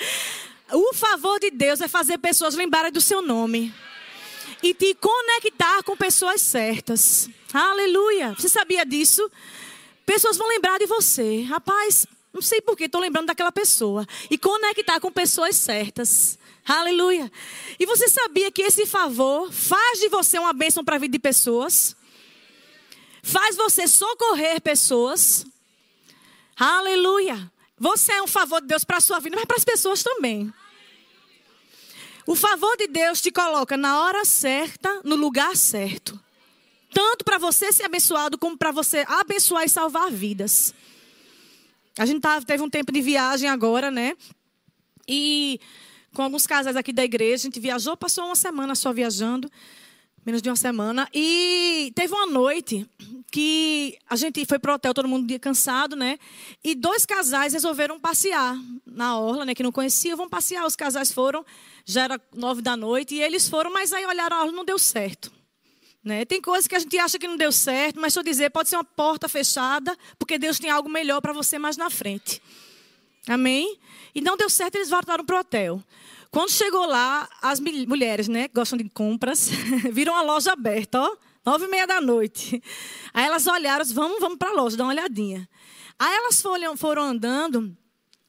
o 0.72 0.94
favor 0.94 1.38
de 1.40 1.50
Deus 1.50 1.80
é 1.80 1.88
fazer 1.88 2.18
pessoas 2.18 2.54
lembrarem 2.54 2.92
do 2.92 3.00
seu 3.00 3.22
nome. 3.22 3.72
E 4.62 4.74
te 4.74 4.94
conectar 4.94 5.82
com 5.82 5.96
pessoas 5.96 6.40
certas. 6.40 7.30
Aleluia. 7.52 8.34
Você 8.38 8.48
sabia 8.48 8.84
disso? 8.84 9.30
Pessoas 10.04 10.36
vão 10.36 10.48
lembrar 10.48 10.78
de 10.78 10.86
você. 10.86 11.42
Rapaz, 11.42 12.06
não 12.32 12.42
sei 12.42 12.60
por 12.60 12.76
que 12.76 12.84
estou 12.84 13.00
lembrando 13.00 13.26
daquela 13.26 13.50
pessoa. 13.50 14.06
E 14.30 14.36
conectar 14.36 15.00
com 15.00 15.10
pessoas 15.10 15.56
certas. 15.56 16.38
Aleluia. 16.66 17.30
E 17.78 17.86
você 17.86 18.08
sabia 18.08 18.50
que 18.52 18.62
esse 18.62 18.86
favor 18.86 19.50
faz 19.50 19.98
de 19.98 20.08
você 20.08 20.38
uma 20.38 20.52
bênção 20.52 20.84
para 20.84 20.96
a 20.96 20.98
vida 20.98 21.12
de 21.12 21.18
pessoas? 21.18 21.96
Faz 23.22 23.56
você 23.56 23.86
socorrer 23.88 24.60
pessoas? 24.60 25.46
Aleluia. 26.56 27.50
Você 27.80 28.12
é 28.12 28.22
um 28.22 28.26
favor 28.26 28.60
de 28.60 28.66
Deus 28.66 28.84
para 28.84 28.98
a 28.98 29.00
sua 29.00 29.18
vida, 29.18 29.34
mas 29.34 29.46
para 29.46 29.56
as 29.56 29.64
pessoas 29.64 30.02
também. 30.02 30.52
O 32.26 32.36
favor 32.36 32.76
de 32.76 32.86
Deus 32.86 33.22
te 33.22 33.30
coloca 33.30 33.74
na 33.74 34.02
hora 34.02 34.22
certa, 34.26 35.00
no 35.02 35.16
lugar 35.16 35.56
certo. 35.56 36.20
Tanto 36.92 37.24
para 37.24 37.38
você 37.38 37.72
ser 37.72 37.84
abençoado, 37.84 38.36
como 38.36 38.58
para 38.58 38.70
você 38.70 39.02
abençoar 39.08 39.64
e 39.64 39.68
salvar 39.70 40.10
vidas. 40.10 40.74
A 41.98 42.04
gente 42.04 42.20
tá, 42.20 42.38
teve 42.42 42.62
um 42.62 42.68
tempo 42.68 42.92
de 42.92 43.00
viagem 43.00 43.48
agora, 43.48 43.90
né? 43.90 44.14
E 45.08 45.58
com 46.12 46.22
alguns 46.22 46.46
casais 46.46 46.76
aqui 46.76 46.92
da 46.92 47.02
igreja, 47.02 47.44
a 47.44 47.48
gente 47.48 47.60
viajou, 47.60 47.96
passou 47.96 48.26
uma 48.26 48.36
semana 48.36 48.74
só 48.74 48.92
viajando, 48.92 49.50
menos 50.24 50.42
de 50.42 50.48
uma 50.48 50.56
semana. 50.56 51.08
E 51.14 51.92
teve 51.94 52.12
uma 52.14 52.26
noite 52.26 52.86
que 53.30 53.96
a 54.08 54.16
gente 54.16 54.44
foi 54.44 54.58
pro 54.58 54.74
hotel, 54.74 54.92
todo 54.92 55.08
mundo 55.08 55.26
dia 55.26 55.38
cansado, 55.38 55.94
né? 55.94 56.18
E 56.62 56.74
dois 56.74 57.06
casais 57.06 57.52
resolveram 57.52 57.98
passear 57.98 58.58
na 58.84 59.18
orla, 59.18 59.44
né? 59.44 59.54
Que 59.54 59.62
não 59.62 59.72
conheciam, 59.72 60.16
vão 60.16 60.28
passear. 60.28 60.66
Os 60.66 60.76
casais 60.76 61.12
foram, 61.12 61.44
já 61.84 62.04
era 62.04 62.20
nove 62.34 62.60
da 62.60 62.76
noite, 62.76 63.14
e 63.14 63.22
eles 63.22 63.48
foram, 63.48 63.72
mas 63.72 63.92
aí 63.92 64.04
olharam 64.04 64.36
a 64.36 64.40
orla, 64.40 64.52
não 64.52 64.64
deu 64.64 64.78
certo. 64.78 65.32
Né? 66.02 66.24
Tem 66.24 66.40
coisas 66.40 66.66
que 66.66 66.74
a 66.74 66.78
gente 66.78 66.98
acha 66.98 67.18
que 67.18 67.28
não 67.28 67.36
deu 67.36 67.52
certo, 67.52 68.00
mas 68.00 68.16
eu 68.16 68.22
dizer, 68.22 68.50
pode 68.50 68.70
ser 68.70 68.76
uma 68.76 68.84
porta 68.84 69.28
fechada, 69.28 69.96
porque 70.18 70.38
Deus 70.38 70.58
tem 70.58 70.70
algo 70.70 70.88
melhor 70.88 71.20
para 71.20 71.32
você 71.32 71.58
mais 71.58 71.76
na 71.76 71.90
frente. 71.90 72.40
Amém? 73.28 73.78
E 74.14 74.20
não 74.20 74.36
deu 74.36 74.50
certo, 74.50 74.76
eles 74.76 74.90
voltaram 74.90 75.24
para 75.24 75.36
o 75.36 75.40
hotel. 75.40 75.82
Quando 76.30 76.50
chegou 76.50 76.86
lá, 76.86 77.28
as 77.42 77.60
mulheres, 77.60 78.28
né, 78.28 78.48
que 78.48 78.54
gostam 78.54 78.78
de 78.78 78.88
compras, 78.88 79.48
viram 79.92 80.14
a 80.14 80.22
loja 80.22 80.52
aberta, 80.52 81.00
ó, 81.00 81.16
nove 81.44 81.64
e 81.64 81.68
meia 81.68 81.86
da 81.86 82.00
noite. 82.00 82.62
Aí 83.12 83.24
elas 83.24 83.46
olharam, 83.46 83.84
vamos, 83.86 84.20
vamos 84.20 84.38
para 84.38 84.50
a 84.50 84.54
loja, 84.54 84.76
dar 84.76 84.84
uma 84.84 84.92
olhadinha. 84.92 85.48
Aí 85.98 86.14
elas 86.14 86.40
foram, 86.40 86.76
foram 86.76 87.02
andando, 87.02 87.76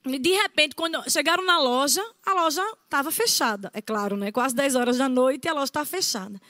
e 0.06 0.18
de 0.18 0.32
repente, 0.32 0.76
quando 0.76 0.98
chegaram 1.10 1.46
na 1.46 1.60
loja, 1.60 2.04
a 2.26 2.34
loja 2.34 2.64
estava 2.84 3.12
fechada. 3.12 3.70
É 3.74 3.82
claro, 3.82 4.18
né? 4.18 4.32
Quase 4.32 4.56
10 4.56 4.76
horas 4.76 4.98
da 4.98 5.08
noite 5.08 5.46
e 5.46 5.50
a 5.50 5.54
loja 5.54 5.66
estava 5.66 5.86
fechada. 5.86 6.42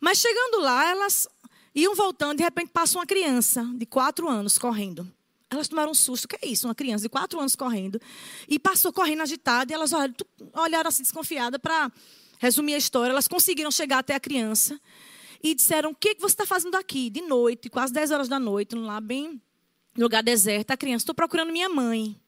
Mas 0.00 0.18
chegando 0.18 0.60
lá, 0.60 0.88
elas 0.90 1.28
iam 1.74 1.94
voltando, 1.94 2.38
de 2.38 2.42
repente 2.42 2.70
passa 2.72 2.98
uma 2.98 3.06
criança 3.06 3.64
de 3.76 3.84
quatro 3.84 4.28
anos 4.28 4.56
correndo. 4.56 5.10
Elas 5.54 5.68
tomaram 5.68 5.90
um 5.90 5.94
susto. 5.94 6.28
Que 6.28 6.36
é 6.42 6.48
isso? 6.48 6.66
Uma 6.66 6.74
criança 6.74 7.02
de 7.02 7.08
quatro 7.08 7.38
anos 7.38 7.56
correndo. 7.56 8.00
E 8.48 8.58
passou 8.58 8.92
correndo 8.92 9.22
agitada. 9.22 9.72
E 9.72 9.74
elas 9.74 9.92
olharam 10.54 10.88
assim, 10.88 11.02
desconfiada 11.02 11.58
para 11.58 11.90
resumir 12.38 12.74
a 12.74 12.78
história. 12.78 13.12
Elas 13.12 13.28
conseguiram 13.28 13.70
chegar 13.70 13.98
até 13.98 14.14
a 14.14 14.20
criança. 14.20 14.80
E 15.42 15.54
disseram: 15.54 15.90
O 15.90 15.94
que, 15.94 16.14
que 16.14 16.20
você 16.20 16.34
está 16.34 16.46
fazendo 16.46 16.74
aqui? 16.76 17.10
De 17.10 17.20
noite, 17.20 17.68
quase 17.68 17.92
10 17.92 18.10
horas 18.10 18.28
da 18.28 18.38
noite, 18.38 18.74
lá 18.74 19.00
bem 19.00 19.40
no 19.96 20.04
lugar 20.04 20.22
deserto. 20.22 20.70
A 20.70 20.76
criança: 20.76 21.02
Estou 21.02 21.14
procurando 21.14 21.52
minha 21.52 21.68
mãe. 21.68 22.18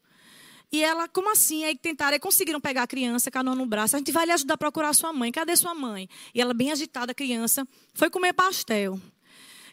E 0.70 0.82
ela, 0.82 1.06
como 1.08 1.30
assim? 1.30 1.64
Aí 1.64 1.76
tentaram, 1.76 2.14
aí 2.14 2.18
conseguiram 2.18 2.60
pegar 2.60 2.82
a 2.82 2.86
criança, 2.86 3.30
canoa 3.30 3.54
no 3.54 3.66
braço. 3.66 3.94
A 3.94 3.98
gente 3.98 4.10
vai 4.10 4.26
lhe 4.26 4.32
ajudar 4.32 4.54
a 4.54 4.58
procurar 4.58 4.92
sua 4.94 5.12
mãe. 5.12 5.30
Cadê 5.30 5.56
sua 5.56 5.74
mãe? 5.74 6.08
E 6.34 6.40
ela, 6.40 6.52
bem 6.52 6.72
agitada, 6.72 7.12
a 7.12 7.14
criança, 7.14 7.66
foi 7.94 8.10
comer 8.10 8.32
pastel. 8.32 9.00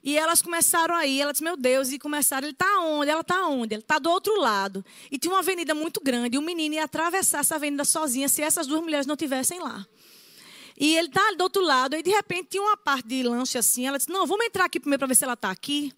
E 0.03 0.17
elas 0.17 0.41
começaram 0.41 0.93
aí, 0.95 1.21
ela 1.21 1.31
disse, 1.31 1.43
meu 1.43 1.55
Deus, 1.55 1.93
e 1.93 1.97
começaram, 1.97 2.45
ele 2.45 2.53
está 2.53 2.79
onde? 2.81 3.09
Ela 3.09 3.21
está 3.21 3.47
onde? 3.47 3.75
Ele 3.75 3.81
está 3.81 3.99
do 3.99 4.09
outro 4.09 4.37
lado. 4.37 4.83
E 5.09 5.17
tinha 5.17 5.31
uma 5.33 5.39
avenida 5.39 5.73
muito 5.73 6.01
grande, 6.01 6.35
e 6.35 6.37
o 6.37 6.41
menino 6.41 6.75
ia 6.75 6.83
atravessar 6.83 7.39
essa 7.39 7.55
avenida 7.55 7.85
sozinha 7.85 8.27
se 8.27 8.41
essas 8.41 8.67
duas 8.67 8.81
mulheres 8.81 9.05
não 9.05 9.13
estivessem 9.13 9.61
lá. 9.61 9.87
E 10.77 10.97
ele 10.97 11.07
está 11.07 11.31
do 11.37 11.41
outro 11.41 11.61
lado, 11.63 11.95
e 11.95 12.03
de 12.03 12.09
repente 12.09 12.49
tinha 12.49 12.63
uma 12.63 12.75
parte 12.75 13.07
de 13.07 13.23
lanche 13.23 13.57
assim, 13.57 13.87
ela 13.87 13.97
disse, 13.97 14.11
não, 14.11 14.27
vamos 14.27 14.45
entrar 14.45 14.65
aqui 14.65 14.77
primeiro 14.77 14.99
para 14.99 15.07
ver 15.07 15.15
se 15.15 15.23
ela 15.23 15.33
está 15.33 15.49
aqui. 15.49 15.93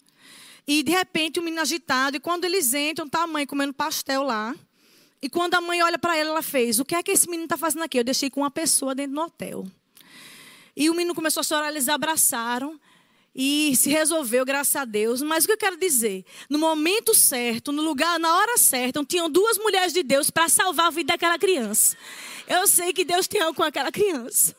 E 0.68 0.84
de 0.84 0.92
repente 0.92 1.40
o 1.40 1.42
menino 1.42 1.62
agitado, 1.62 2.16
e 2.16 2.20
quando 2.20 2.44
eles 2.44 2.74
entram, 2.74 3.06
está 3.06 3.24
a 3.24 3.26
mãe 3.26 3.44
comendo 3.44 3.72
pastel 3.72 4.22
lá. 4.22 4.54
E 5.20 5.28
quando 5.28 5.54
a 5.54 5.60
mãe 5.60 5.82
olha 5.82 5.98
para 5.98 6.16
ela, 6.16 6.30
ela 6.30 6.42
fez: 6.42 6.78
O 6.78 6.84
que 6.84 6.94
é 6.94 7.02
que 7.02 7.10
esse 7.10 7.26
menino 7.26 7.44
está 7.44 7.56
fazendo 7.56 7.82
aqui? 7.82 7.98
Eu 7.98 8.04
deixei 8.04 8.28
com 8.28 8.40
uma 8.42 8.50
pessoa 8.50 8.94
dentro 8.94 9.14
do 9.14 9.20
hotel. 9.20 9.66
E 10.76 10.90
o 10.90 10.94
menino 10.94 11.14
começou 11.14 11.40
a 11.40 11.44
chorar, 11.44 11.70
eles 11.70 11.88
abraçaram 11.88 12.78
e 13.38 13.76
se 13.76 13.90
resolveu, 13.90 14.46
graças 14.46 14.74
a 14.74 14.86
Deus. 14.86 15.20
Mas 15.20 15.44
o 15.44 15.46
que 15.46 15.52
eu 15.52 15.58
quero 15.58 15.76
dizer? 15.76 16.24
No 16.48 16.58
momento 16.58 17.14
certo, 17.14 17.70
no 17.70 17.82
lugar, 17.82 18.18
na 18.18 18.34
hora 18.34 18.56
certa, 18.56 19.04
tinham 19.04 19.28
duas 19.28 19.58
mulheres 19.58 19.92
de 19.92 20.02
Deus 20.02 20.30
para 20.30 20.48
salvar 20.48 20.86
a 20.86 20.90
vida 20.90 21.12
daquela 21.12 21.38
criança. 21.38 21.94
Eu 22.48 22.66
sei 22.66 22.94
que 22.94 23.04
Deus 23.04 23.28
tem 23.28 23.42
algo 23.42 23.54
com 23.54 23.62
aquela 23.62 23.92
criança. 23.92 24.56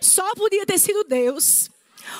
Só 0.00 0.32
podia 0.36 0.64
ter 0.64 0.78
sido 0.78 1.02
Deus. 1.02 1.70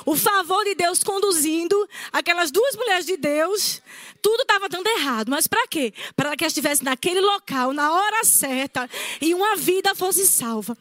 O 0.04 0.16
favor 0.16 0.64
de 0.64 0.74
Deus 0.74 1.04
conduzindo 1.04 1.88
aquelas 2.12 2.50
duas 2.50 2.74
mulheres 2.74 3.06
de 3.06 3.16
Deus. 3.16 3.80
Tudo 4.20 4.40
estava 4.42 4.68
dando 4.68 4.88
errado. 4.88 5.28
Mas 5.28 5.46
para 5.46 5.64
quê? 5.68 5.94
Para 6.16 6.36
que 6.36 6.42
elas 6.42 6.50
estivessem 6.50 6.84
naquele 6.84 7.20
local, 7.20 7.72
na 7.72 7.92
hora 7.92 8.24
certa, 8.24 8.90
e 9.20 9.32
uma 9.32 9.54
vida 9.54 9.94
fosse 9.94 10.26
salva. 10.26 10.76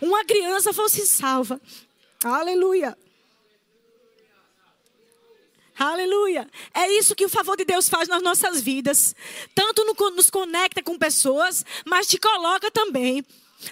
Uma 0.00 0.24
criança 0.24 0.72
fosse 0.72 1.06
salva. 1.06 1.60
Aleluia. 2.24 2.96
Aleluia. 5.78 6.48
É 6.72 6.90
isso 6.92 7.14
que 7.14 7.26
o 7.26 7.28
favor 7.28 7.56
de 7.56 7.64
Deus 7.64 7.88
faz 7.88 8.08
nas 8.08 8.22
nossas 8.22 8.60
vidas. 8.62 9.14
Tanto 9.54 9.84
nos 10.12 10.30
conecta 10.30 10.82
com 10.82 10.98
pessoas, 10.98 11.64
mas 11.84 12.06
te 12.06 12.18
coloca 12.18 12.70
também 12.70 13.24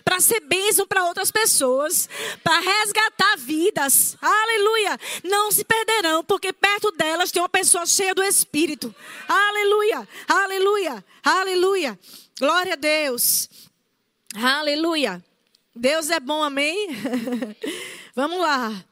para 0.05 0.21
ser 0.21 0.41
bênção 0.41 0.87
para 0.87 1.05
outras 1.05 1.31
pessoas, 1.31 2.09
para 2.43 2.59
resgatar 2.61 3.37
vidas. 3.39 4.17
Aleluia! 4.21 4.99
Não 5.23 5.51
se 5.51 5.65
perderão, 5.65 6.25
porque 6.25 6.53
perto 6.53 6.91
delas 6.93 7.31
tem 7.31 7.43
uma 7.43 7.49
pessoa 7.49 7.87
cheia 7.87 8.15
do 8.15 8.23
Espírito. 8.23 8.95
Aleluia! 9.29 10.09
Aleluia! 10.29 11.05
Aleluia! 11.23 11.99
Glória 12.39 12.73
a 12.75 12.77
Deus! 12.77 13.49
Aleluia! 14.35 15.23
Deus 15.75 16.09
é 16.11 16.21
bom, 16.21 16.43
amém? 16.43 16.89
Vamos 18.15 18.41
lá. 18.41 18.85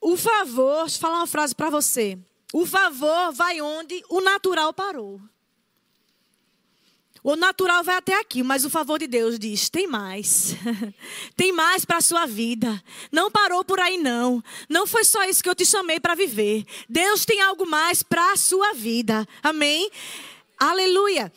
O 0.00 0.16
favor, 0.16 0.82
deixa 0.82 0.96
eu 0.96 1.00
falar 1.00 1.16
uma 1.18 1.26
frase 1.26 1.54
para 1.54 1.70
você. 1.70 2.18
O 2.52 2.66
favor 2.66 3.32
vai 3.32 3.60
onde 3.60 4.04
o 4.08 4.20
natural 4.20 4.72
parou. 4.72 5.20
O 7.24 7.36
natural 7.36 7.84
vai 7.84 7.96
até 7.96 8.18
aqui, 8.18 8.42
mas 8.42 8.64
o 8.64 8.70
favor 8.70 8.98
de 8.98 9.06
Deus 9.06 9.38
diz: 9.38 9.70
tem 9.70 9.86
mais. 9.86 10.56
tem 11.36 11.52
mais 11.52 11.84
para 11.84 11.98
a 11.98 12.00
sua 12.00 12.26
vida. 12.26 12.82
Não 13.12 13.30
parou 13.30 13.64
por 13.64 13.78
aí, 13.78 13.96
não. 13.96 14.42
Não 14.68 14.86
foi 14.86 15.04
só 15.04 15.24
isso 15.24 15.42
que 15.42 15.48
eu 15.48 15.54
te 15.54 15.64
chamei 15.64 16.00
para 16.00 16.16
viver. 16.16 16.64
Deus 16.88 17.24
tem 17.24 17.40
algo 17.40 17.64
mais 17.64 18.02
para 18.02 18.32
a 18.32 18.36
sua 18.36 18.72
vida. 18.74 19.26
Amém? 19.40 19.88
Aleluia. 20.58 21.32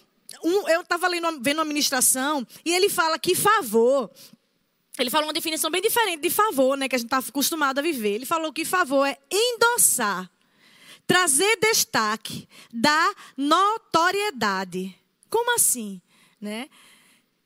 Um, 0.46 0.70
eu 0.70 0.82
estava 0.82 1.10
vendo 1.42 1.58
uma 1.58 1.66
ministração 1.66 2.46
e 2.64 2.72
ele 2.72 2.88
fala 2.88 3.18
que 3.18 3.34
favor. 3.34 4.12
Ele 5.00 5.10
falou 5.10 5.26
uma 5.26 5.34
definição 5.34 5.72
bem 5.72 5.82
diferente 5.82 6.22
de 6.22 6.30
favor, 6.30 6.78
né? 6.78 6.88
Que 6.88 6.96
a 6.96 7.00
gente 7.00 7.08
está 7.08 7.18
acostumado 7.18 7.80
a 7.80 7.82
viver. 7.82 8.14
Ele 8.14 8.28
falou 8.28 8.54
que 8.54 8.64
favor 8.64 9.06
é 9.08 9.18
endossar, 9.32 10.30
trazer 11.08 11.58
destaque, 11.58 12.48
dar 12.72 13.12
notoriedade. 13.36 14.96
Como 15.32 15.56
assim? 15.56 16.00
Né? 16.40 16.70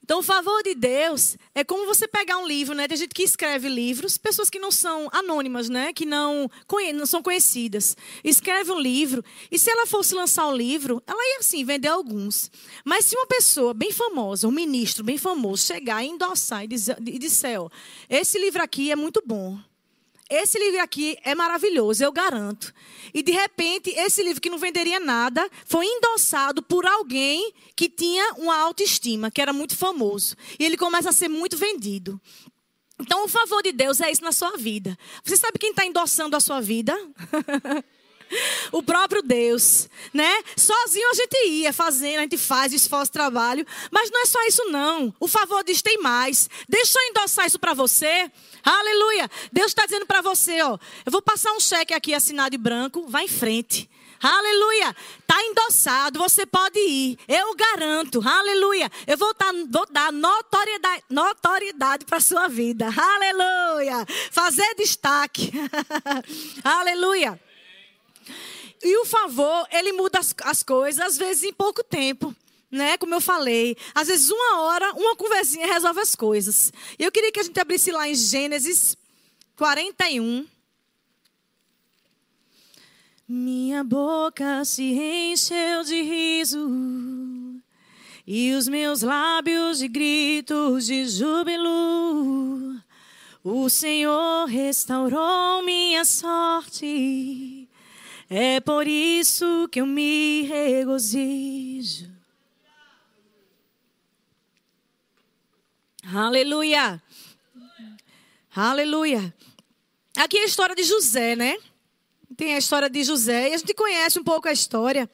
Então, 0.10 0.22
o 0.22 0.24
favor 0.24 0.64
de 0.64 0.74
Deus 0.74 1.38
é 1.54 1.64
como 1.64 1.86
você 1.86 2.08
pegar 2.08 2.40
um 2.40 2.48
livro, 2.48 2.74
né? 2.74 2.88
Tem 2.88 2.98
gente 2.98 3.14
que 3.14 3.22
escreve 3.22 3.70
livros, 3.70 4.18
pessoas 4.18 4.50
que 4.50 4.58
não 4.58 4.72
são 4.72 5.08
anônimas, 5.12 5.70
né? 5.70 5.94
Que 5.94 6.04
não, 6.04 6.50
não 6.96 7.06
são 7.06 7.22
conhecidas. 7.22 7.96
Escreve 8.24 8.72
um 8.72 8.80
livro, 8.80 9.24
e 9.52 9.60
se 9.60 9.70
ela 9.70 9.86
fosse 9.86 10.16
lançar 10.16 10.48
o 10.48 10.50
um 10.50 10.56
livro, 10.56 11.00
ela 11.06 11.24
ia, 11.34 11.38
assim, 11.42 11.64
vender 11.64 11.90
alguns. 11.90 12.50
Mas 12.84 13.06
se 13.06 13.16
uma 13.16 13.28
pessoa 13.28 13.72
bem 13.72 13.92
famosa, 13.92 14.48
um 14.48 14.52
ministro 14.52 15.04
bem 15.04 15.20
famoso, 15.20 15.64
chegar 15.64 16.04
e 16.04 16.08
endossar 16.08 16.64
e 16.64 16.68
dizer, 16.68 16.98
e 17.06 17.20
disser, 17.20 17.62
ó, 17.62 17.70
esse 18.10 18.40
livro 18.40 18.64
aqui 18.64 18.92
é 18.92 18.96
muito 18.96 19.22
bom. 19.24 19.60
Esse 20.30 20.60
livro 20.60 20.80
aqui 20.80 21.18
é 21.24 21.34
maravilhoso, 21.34 22.04
eu 22.04 22.12
garanto. 22.12 22.72
E 23.14 23.24
de 23.24 23.32
repente, 23.32 23.90
esse 23.90 24.22
livro 24.22 24.40
que 24.40 24.50
não 24.50 24.60
venderia 24.60 25.00
nada 25.00 25.50
foi 25.66 25.88
endossado 25.88 26.62
por 26.62 26.86
alguém 26.86 27.52
que 27.76 27.90
tinha 27.90 28.34
uma 28.34 28.56
autoestima, 28.58 29.32
que 29.32 29.42
era 29.42 29.52
muito 29.52 29.76
famoso. 29.76 30.36
E 30.60 30.66
ele 30.66 30.78
começa 30.78 31.10
a 31.10 31.14
ser 31.14 31.30
muito 31.30 31.58
vendido. 31.58 32.22
Então, 33.00 33.24
o 33.24 33.28
favor 33.28 33.64
de 33.64 33.72
Deus 33.72 34.02
é 34.02 34.12
isso 34.12 34.24
na 34.24 34.32
sua 34.32 34.56
vida. 34.56 34.96
Você 35.24 35.36
sabe 35.36 35.58
quem 35.58 35.72
está 35.72 35.86
endossando 35.86 36.36
a 36.36 36.40
sua 36.40 36.62
vida? 36.62 36.96
o 38.72 38.82
próprio 38.84 39.22
Deus, 39.22 39.90
né? 40.14 40.44
Sozinho 40.56 41.10
a 41.10 41.14
gente 41.14 41.48
ia 41.48 41.74
fazendo, 41.74 42.20
a 42.20 42.22
gente 42.24 42.38
faz, 42.38 42.74
esforço, 42.74 43.12
trabalho, 43.12 43.66
mas 43.92 44.10
não 44.12 44.22
é 44.22 44.26
só 44.26 44.46
isso 44.48 44.66
não. 44.66 45.14
O 45.20 45.28
favor 45.28 45.64
diz 45.64 45.82
tem 45.82 45.98
mais. 46.00 46.50
Deixa 46.68 47.00
eu 47.00 47.10
endossar 47.10 47.46
isso 47.46 47.60
para 47.60 47.74
você. 47.74 48.32
Aleluia. 48.64 49.30
Deus 49.52 49.68
está 49.68 49.86
dizendo 49.86 50.06
para 50.06 50.22
você, 50.22 50.62
ó, 50.62 50.78
eu 51.06 51.12
vou 51.12 51.22
passar 51.22 51.52
um 51.54 51.60
cheque 51.60 51.94
aqui 51.94 52.14
assinado 52.14 52.56
em 52.56 52.60
branco, 52.60 53.06
vai 53.08 53.26
em 53.26 53.30
frente. 53.30 53.90
Aleluia. 54.22 54.94
Está 55.20 55.42
endossado, 55.44 56.20
você 56.20 56.46
pode 56.46 56.78
ir. 56.78 57.18
Eu 57.26 57.56
garanto. 57.56 58.22
Aleluia. 58.28 58.92
Eu 59.08 59.18
vou, 59.18 59.34
tá, 59.34 59.52
vou 59.70 59.88
dar 59.90 60.12
notoriedade, 60.12 61.04
notoriedade 61.10 62.06
para 62.06 62.20
sua 62.20 62.50
vida. 62.50 62.88
Aleluia. 62.88 64.06
Fazer 64.30 64.76
destaque. 64.76 65.52
Aleluia. 66.64 67.40
E 68.82 68.98
o 68.98 69.06
favor, 69.06 69.68
ele 69.72 69.92
muda 69.94 70.20
as, 70.20 70.34
as 70.44 70.64
coisas, 70.64 71.00
às 71.06 71.18
vezes 71.18 71.44
em 71.44 71.54
pouco 71.54 71.84
tempo 71.84 72.36
né? 72.72 72.98
Como 72.98 73.14
eu 73.14 73.22
falei, 73.22 73.76
às 73.96 74.08
vezes 74.08 74.30
uma 74.30 74.62
hora, 74.62 74.94
uma 74.94 75.16
conversinha 75.16 75.66
resolve 75.66 76.02
as 76.02 76.16
coisas. 76.16 76.72
E 76.98 77.04
eu 77.04 77.12
queria 77.12 77.32
que 77.32 77.40
a 77.40 77.44
gente 77.44 77.60
abrisse 77.60 77.92
lá 77.92 78.08
em 78.08 78.16
Gênesis 78.16 78.96
41. 79.56 80.46
Minha 83.28 83.84
boca 83.84 84.66
se 84.66 84.84
encheu 84.84 85.84
de 85.84 86.02
riso 86.02 87.62
e 88.26 88.54
os 88.54 88.68
meus 88.68 89.02
lábios 89.02 89.80
de 89.80 89.88
gritos 89.88 90.86
de 90.88 91.08
júbilo. 91.08 92.80
O 93.44 93.70
Senhor 93.70 94.46
restaurou 94.48 95.64
minha 95.64 96.04
sorte. 96.06 97.49
É 98.32 98.60
por 98.60 98.88
isso 98.88 99.68
que 99.72 99.82
eu 99.82 99.88
me 99.88 100.44
regozijo. 100.44 102.08
Aleluia. 106.14 107.02
Aleluia. 108.56 109.34
Aqui 110.16 110.38
é 110.38 110.44
a 110.44 110.46
história 110.46 110.76
de 110.76 110.84
José, 110.84 111.36
né? 111.36 111.58
Tem 112.38 112.54
a 112.54 112.60
história 112.60 112.88
de 112.88 113.04
José 113.04 113.50
e 113.50 113.54
a 113.56 113.58
gente 113.58 113.74
conhece 113.74 114.20
um 114.20 114.24
pouco 114.24 114.48
a 114.48 114.54
história. 114.54 115.10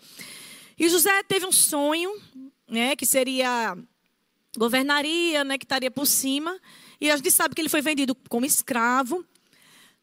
E 0.77 0.89
José 0.89 1.23
teve 1.23 1.45
um 1.45 1.53
sonho, 1.53 2.21
né, 2.67 2.97
que 2.97 3.05
seria 3.05 3.77
governaria, 4.57 5.45
né, 5.45 5.57
que 5.57 5.63
estaria 5.63 5.89
por 5.89 6.05
cima. 6.05 6.59
E 6.99 7.09
a 7.09 7.15
gente 7.15 7.31
sabe 7.31 7.55
que 7.55 7.61
ele 7.61 7.69
foi 7.69 7.81
vendido 7.81 8.13
como 8.27 8.45
escravo. 8.45 9.25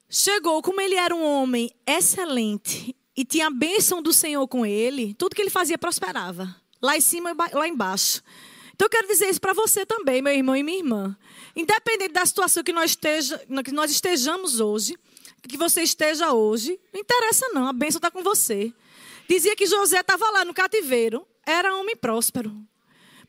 Chegou, 0.09 0.63
como 0.63 0.81
ele 0.81 0.95
era 0.95 1.15
um 1.15 1.23
homem 1.23 1.71
excelente 1.87 2.97
e 3.17 3.25
tinha 3.25 3.47
a 3.47 3.51
bênção 3.51 4.03
do 4.03 4.13
Senhor 4.13 4.47
com 4.49 4.65
ele, 4.65 5.15
tudo 5.15 5.35
que 5.35 5.43
ele 5.43 5.51
fazia 5.51 5.79
prosperava. 5.79 6.55
Lá 6.81 6.97
em 6.97 7.01
cima 7.01 7.31
e 7.31 7.55
lá 7.55 7.69
embaixo. 7.69 8.23
Então 8.75 8.87
eu 8.87 8.91
quero 8.91 9.07
dizer 9.07 9.29
isso 9.29 9.41
para 9.41 9.53
você 9.53 9.87
também, 9.87 10.21
meu 10.21 10.33
irmão 10.33 10.57
e 10.57 10.63
minha 10.63 10.79
irmã. 10.79 11.17
Independente 11.55 12.13
da 12.13 12.27
situação 12.27 12.65
que 12.65 12.73
nós, 12.73 12.91
esteja, 12.91 13.41
que 13.65 13.73
nós 13.73 13.91
estejamos 13.91 14.59
hoje, 14.59 14.97
que 15.49 15.57
você 15.57 15.83
esteja 15.83 16.33
hoje, 16.33 16.81
não 16.93 17.01
interessa 17.01 17.49
não, 17.51 17.69
a 17.69 17.73
bênção 17.73 17.99
está 17.99 18.11
com 18.11 18.23
você. 18.23 18.73
Dizia 19.29 19.55
que 19.55 19.67
José 19.67 20.01
estava 20.01 20.29
lá 20.31 20.45
no 20.45 20.55
cativeiro, 20.55 21.27
era 21.47 21.77
homem 21.77 21.97
próspero. 21.97 22.53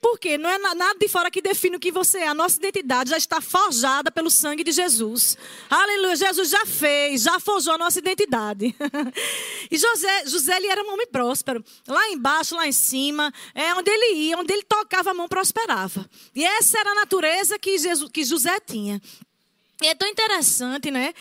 Por 0.03 0.19
quê? 0.19 0.37
Não 0.37 0.49
é 0.49 0.57
nada 0.57 0.99
de 0.99 1.07
fora 1.07 1.31
que 1.31 1.41
define 1.41 1.77
o 1.77 1.79
que 1.79 1.89
você 1.89 2.17
é. 2.17 2.27
A 2.27 2.33
nossa 2.33 2.57
identidade 2.57 3.11
já 3.11 3.17
está 3.17 3.39
forjada 3.39 4.11
pelo 4.11 4.29
sangue 4.29 4.61
de 4.61 4.73
Jesus. 4.73 5.37
Aleluia. 5.69 6.17
Jesus 6.17 6.49
já 6.49 6.65
fez, 6.65 7.21
já 7.21 7.39
forjou 7.39 7.75
a 7.75 7.77
nossa 7.77 7.99
identidade. 7.99 8.75
e 9.71 9.77
José, 9.77 10.25
José 10.25 10.57
ele 10.57 10.67
era 10.67 10.83
um 10.83 10.91
homem 10.91 11.07
próspero. 11.07 11.63
Lá 11.87 12.09
embaixo, 12.09 12.53
lá 12.53 12.67
em 12.67 12.73
cima, 12.73 13.33
é 13.55 13.73
onde 13.75 13.89
ele 13.89 14.15
ia, 14.15 14.37
onde 14.37 14.51
ele 14.51 14.63
tocava 14.63 15.11
a 15.11 15.13
mão, 15.13 15.29
prosperava. 15.29 16.05
E 16.35 16.43
essa 16.43 16.79
era 16.79 16.91
a 16.91 16.95
natureza 16.95 17.57
que, 17.57 17.77
Jesus, 17.77 18.11
que 18.11 18.25
José 18.25 18.59
tinha. 18.59 19.01
E 19.81 19.87
é 19.87 19.95
tão 19.95 20.09
interessante, 20.09 20.91
né? 20.91 21.13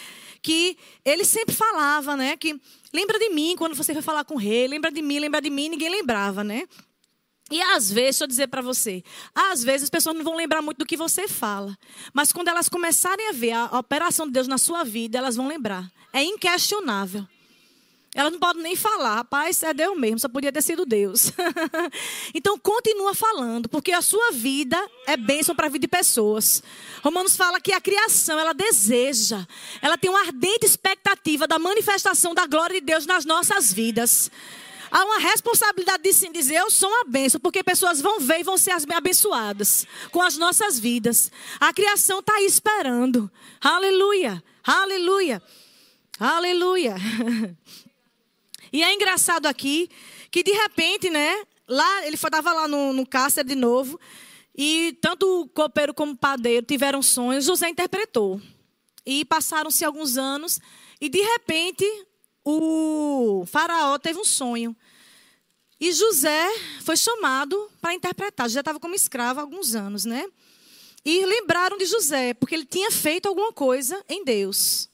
Que 0.42 0.76
ele 1.04 1.24
sempre 1.24 1.54
falava, 1.54 2.16
né? 2.16 2.36
Que 2.36 2.60
lembra 2.92 3.16
de 3.16 3.28
mim 3.28 3.54
quando 3.56 3.76
você 3.76 3.92
foi 3.92 4.02
falar 4.02 4.24
com 4.24 4.34
o 4.34 4.38
rei, 4.38 4.66
lembra 4.66 4.90
de 4.90 5.00
mim, 5.00 5.20
lembra 5.20 5.40
de 5.40 5.50
mim, 5.50 5.68
ninguém 5.68 5.88
lembrava, 5.88 6.42
né? 6.42 6.66
E 7.52 7.60
às 7.60 7.92
vezes, 7.92 8.12
deixa 8.12 8.24
eu 8.24 8.28
dizer 8.28 8.46
para 8.48 8.62
você, 8.62 9.04
às 9.34 9.62
vezes 9.62 9.82
as 9.84 9.90
pessoas 9.90 10.16
não 10.16 10.24
vão 10.24 10.34
lembrar 10.34 10.62
muito 10.62 10.78
do 10.78 10.86
que 10.86 10.96
você 10.96 11.28
fala. 11.28 11.76
Mas 12.14 12.32
quando 12.32 12.48
elas 12.48 12.66
começarem 12.66 13.28
a 13.28 13.32
ver 13.32 13.52
a, 13.52 13.78
operação 13.78 14.24
de 14.24 14.32
Deus 14.32 14.48
na 14.48 14.56
sua 14.56 14.84
vida, 14.84 15.18
elas 15.18 15.36
vão 15.36 15.46
lembrar. 15.46 15.92
É 16.14 16.24
inquestionável. 16.24 17.28
Elas 18.14 18.32
não 18.32 18.38
podem 18.38 18.62
nem 18.62 18.74
falar, 18.74 19.16
rapaz, 19.16 19.62
é 19.62 19.74
Deus 19.74 19.98
mesmo, 19.98 20.18
só 20.18 20.28
podia 20.28 20.50
ter 20.50 20.62
sido 20.62 20.86
Deus. 20.86 21.30
então 22.34 22.58
continua 22.58 23.14
falando, 23.14 23.68
porque 23.68 23.92
a 23.92 24.00
sua 24.00 24.32
vida 24.32 24.78
é 25.06 25.16
bênção 25.16 25.54
para 25.54 25.66
a 25.66 25.70
vida 25.70 25.82
de 25.82 25.88
pessoas. 25.88 26.62
Romanos 27.02 27.36
fala 27.36 27.60
que 27.60 27.72
a 27.72 27.80
criação, 27.80 28.38
ela 28.38 28.54
deseja, 28.54 29.46
ela 29.82 29.98
tem 29.98 30.10
uma 30.10 30.20
ardente 30.20 30.64
expectativa 30.64 31.46
da 31.46 31.58
manifestação 31.58 32.34
da 32.34 32.46
glória 32.46 32.80
de 32.80 32.86
Deus 32.86 33.04
nas 33.04 33.26
nossas 33.26 33.72
vidas. 33.72 34.30
Há 34.94 35.04
uma 35.06 35.18
responsabilidade 35.18 36.02
de 36.02 36.12
sim 36.12 36.30
dizer: 36.30 36.56
Eu 36.56 36.70
sou 36.70 36.86
uma 36.90 37.04
bênção, 37.04 37.40
porque 37.40 37.64
pessoas 37.64 38.02
vão 38.02 38.20
ver 38.20 38.40
e 38.40 38.42
vão 38.42 38.58
ser 38.58 38.72
abençoadas 38.94 39.86
com 40.10 40.20
as 40.20 40.36
nossas 40.36 40.78
vidas. 40.78 41.32
A 41.58 41.72
criação 41.72 42.18
está 42.18 42.34
aí 42.34 42.44
esperando. 42.44 43.30
Aleluia, 43.58 44.44
aleluia, 44.62 45.42
aleluia. 46.20 46.96
E 48.74 48.82
é 48.82 48.94
engraçado 48.94 49.44
aqui 49.44 49.90
que 50.30 50.42
de 50.42 50.52
repente, 50.52 51.10
né? 51.10 51.44
Lá, 51.68 52.06
ele 52.06 52.14
estava 52.14 52.54
lá 52.54 52.66
no, 52.66 52.94
no 52.94 53.06
cárcere 53.06 53.46
de 53.46 53.54
novo. 53.54 54.00
E 54.56 54.96
tanto 54.98 55.42
o 55.42 55.48
copeiro 55.48 55.92
como 55.92 56.12
o 56.12 56.16
padeiro 56.16 56.64
tiveram 56.64 57.02
sonhos. 57.02 57.44
José 57.44 57.68
interpretou. 57.68 58.40
E 59.04 59.26
passaram-se 59.26 59.84
alguns 59.84 60.16
anos. 60.16 60.58
E 60.98 61.10
de 61.10 61.20
repente, 61.20 61.84
o 62.42 63.44
faraó 63.46 63.98
teve 63.98 64.18
um 64.18 64.24
sonho. 64.24 64.74
E 65.82 65.90
José 65.90 66.48
foi 66.84 66.96
chamado 66.96 67.68
para 67.80 67.92
interpretar. 67.92 68.48
José 68.48 68.60
estava 68.60 68.78
como 68.78 68.94
escravo 68.94 69.40
há 69.40 69.42
alguns 69.42 69.74
anos, 69.74 70.04
né? 70.04 70.24
E 71.04 71.26
lembraram 71.26 71.76
de 71.76 71.86
José, 71.86 72.34
porque 72.34 72.54
ele 72.54 72.64
tinha 72.64 72.88
feito 72.92 73.26
alguma 73.26 73.52
coisa 73.52 74.00
em 74.08 74.24
Deus. 74.24 74.88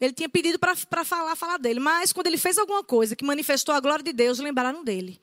Ele 0.00 0.12
tinha 0.12 0.28
pedido 0.28 0.56
para 0.56 1.04
falar, 1.04 1.34
falar 1.34 1.58
dele. 1.58 1.80
Mas 1.80 2.12
quando 2.12 2.28
ele 2.28 2.38
fez 2.38 2.56
alguma 2.56 2.84
coisa 2.84 3.16
que 3.16 3.24
manifestou 3.24 3.74
a 3.74 3.80
glória 3.80 4.04
de 4.04 4.12
Deus, 4.12 4.38
lembraram 4.38 4.84
dele. 4.84 5.20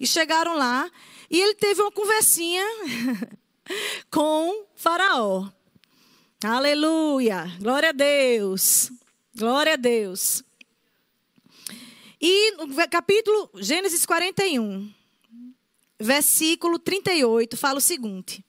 E 0.00 0.04
chegaram 0.04 0.56
lá 0.56 0.90
e 1.30 1.40
ele 1.40 1.54
teve 1.54 1.80
uma 1.80 1.92
conversinha 1.92 2.64
com 4.10 4.66
Faraó. 4.74 5.48
Aleluia! 6.42 7.46
Glória 7.60 7.90
a 7.90 7.92
Deus! 7.92 8.90
Glória 9.36 9.74
a 9.74 9.76
Deus! 9.76 10.42
E 12.20 12.52
no 12.52 12.88
capítulo 12.88 13.48
Gênesis 13.54 14.04
41, 14.04 14.92
versículo 16.00 16.78
38, 16.78 17.56
fala 17.56 17.78
o 17.78 17.82
seguinte: 17.82 18.44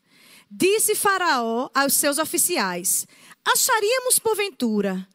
Disse 0.49 0.95
Faraó 0.95 1.69
aos 1.73 1.93
seus 1.93 2.17
oficiais: 2.17 3.07
Acharíamos 3.45 4.17
porventura 4.17 5.07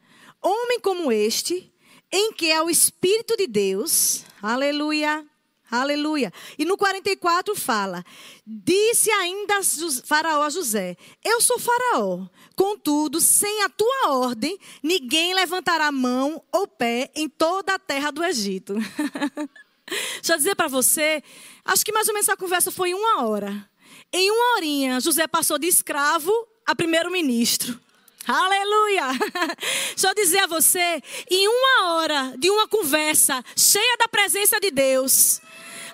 homem 0.44 0.78
como 0.78 1.10
este, 1.10 1.72
em 2.12 2.32
que 2.32 2.52
é 2.52 2.62
o 2.62 2.68
Espírito 2.68 3.36
de 3.36 3.46
Deus, 3.46 4.24
aleluia, 4.42 5.26
aleluia. 5.70 6.32
E 6.58 6.64
no 6.64 6.76
44 6.76 7.56
fala: 7.56 8.04
Disse 8.46 9.10
ainda 9.10 9.60
Faraó 10.04 10.42
a 10.42 10.50
José: 10.50 10.96
Eu 11.24 11.40
sou 11.40 11.58
Faraó, 11.58 12.26
Contudo, 12.56 13.20
sem 13.20 13.62
a 13.62 13.68
tua 13.68 14.10
ordem, 14.10 14.58
ninguém 14.82 15.34
levantará 15.34 15.90
mão 15.90 16.42
ou 16.52 16.66
pé 16.66 17.10
em 17.14 17.28
toda 17.28 17.74
a 17.74 17.78
terra 17.78 18.10
do 18.10 18.24
Egito. 18.24 18.74
Deixa 19.86 20.32
eu 20.32 20.36
dizer 20.36 20.54
para 20.54 20.68
você, 20.68 21.22
acho 21.64 21.84
que 21.84 21.92
mais 21.92 22.08
ou 22.08 22.14
menos 22.14 22.28
essa 22.28 22.36
conversa 22.36 22.70
foi 22.70 22.94
uma 22.94 23.24
hora. 23.24 23.68
Em 24.12 24.30
uma 24.30 24.56
horinha, 24.56 25.00
José 25.00 25.26
passou 25.26 25.58
de 25.58 25.66
escravo 25.66 26.32
a 26.64 26.74
primeiro-ministro. 26.74 27.78
Aleluia! 28.26 29.08
Só 29.96 30.14
dizer 30.14 30.38
a 30.38 30.46
você, 30.46 31.02
em 31.30 31.46
uma 31.46 31.94
hora 31.94 32.34
de 32.38 32.48
uma 32.48 32.66
conversa 32.66 33.44
cheia 33.56 33.96
da 33.98 34.08
presença 34.08 34.58
de 34.58 34.70
Deus, 34.70 35.42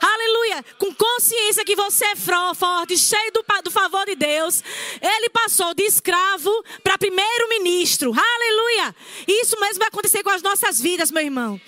aleluia, 0.01 0.65
com 0.79 0.95
consciência 0.95 1.65
que 1.65 1.77
você 1.77 2.05
é 2.07 2.17
forte, 2.17 2.97
cheio 2.97 3.33
do, 3.33 3.45
do 3.65 3.71
favor 3.71 4.05
de 4.07 4.17
Deus, 4.17 4.63
ele 5.01 5.29
passou 5.31 5.75
de 5.75 5.83
escravo 5.83 6.51
para 6.83 6.99
primeiro-ministro, 6.99 8.13
aleluia! 8.13 8.95
Isso 9.27 9.59
mesmo 9.61 9.79
vai 9.79 9.89
acontecer 9.89 10.23
com 10.23 10.31
as 10.31 10.43
nossas 10.43 10.81
vidas, 10.81 11.11
meu 11.11 11.23
irmão. 11.23 11.61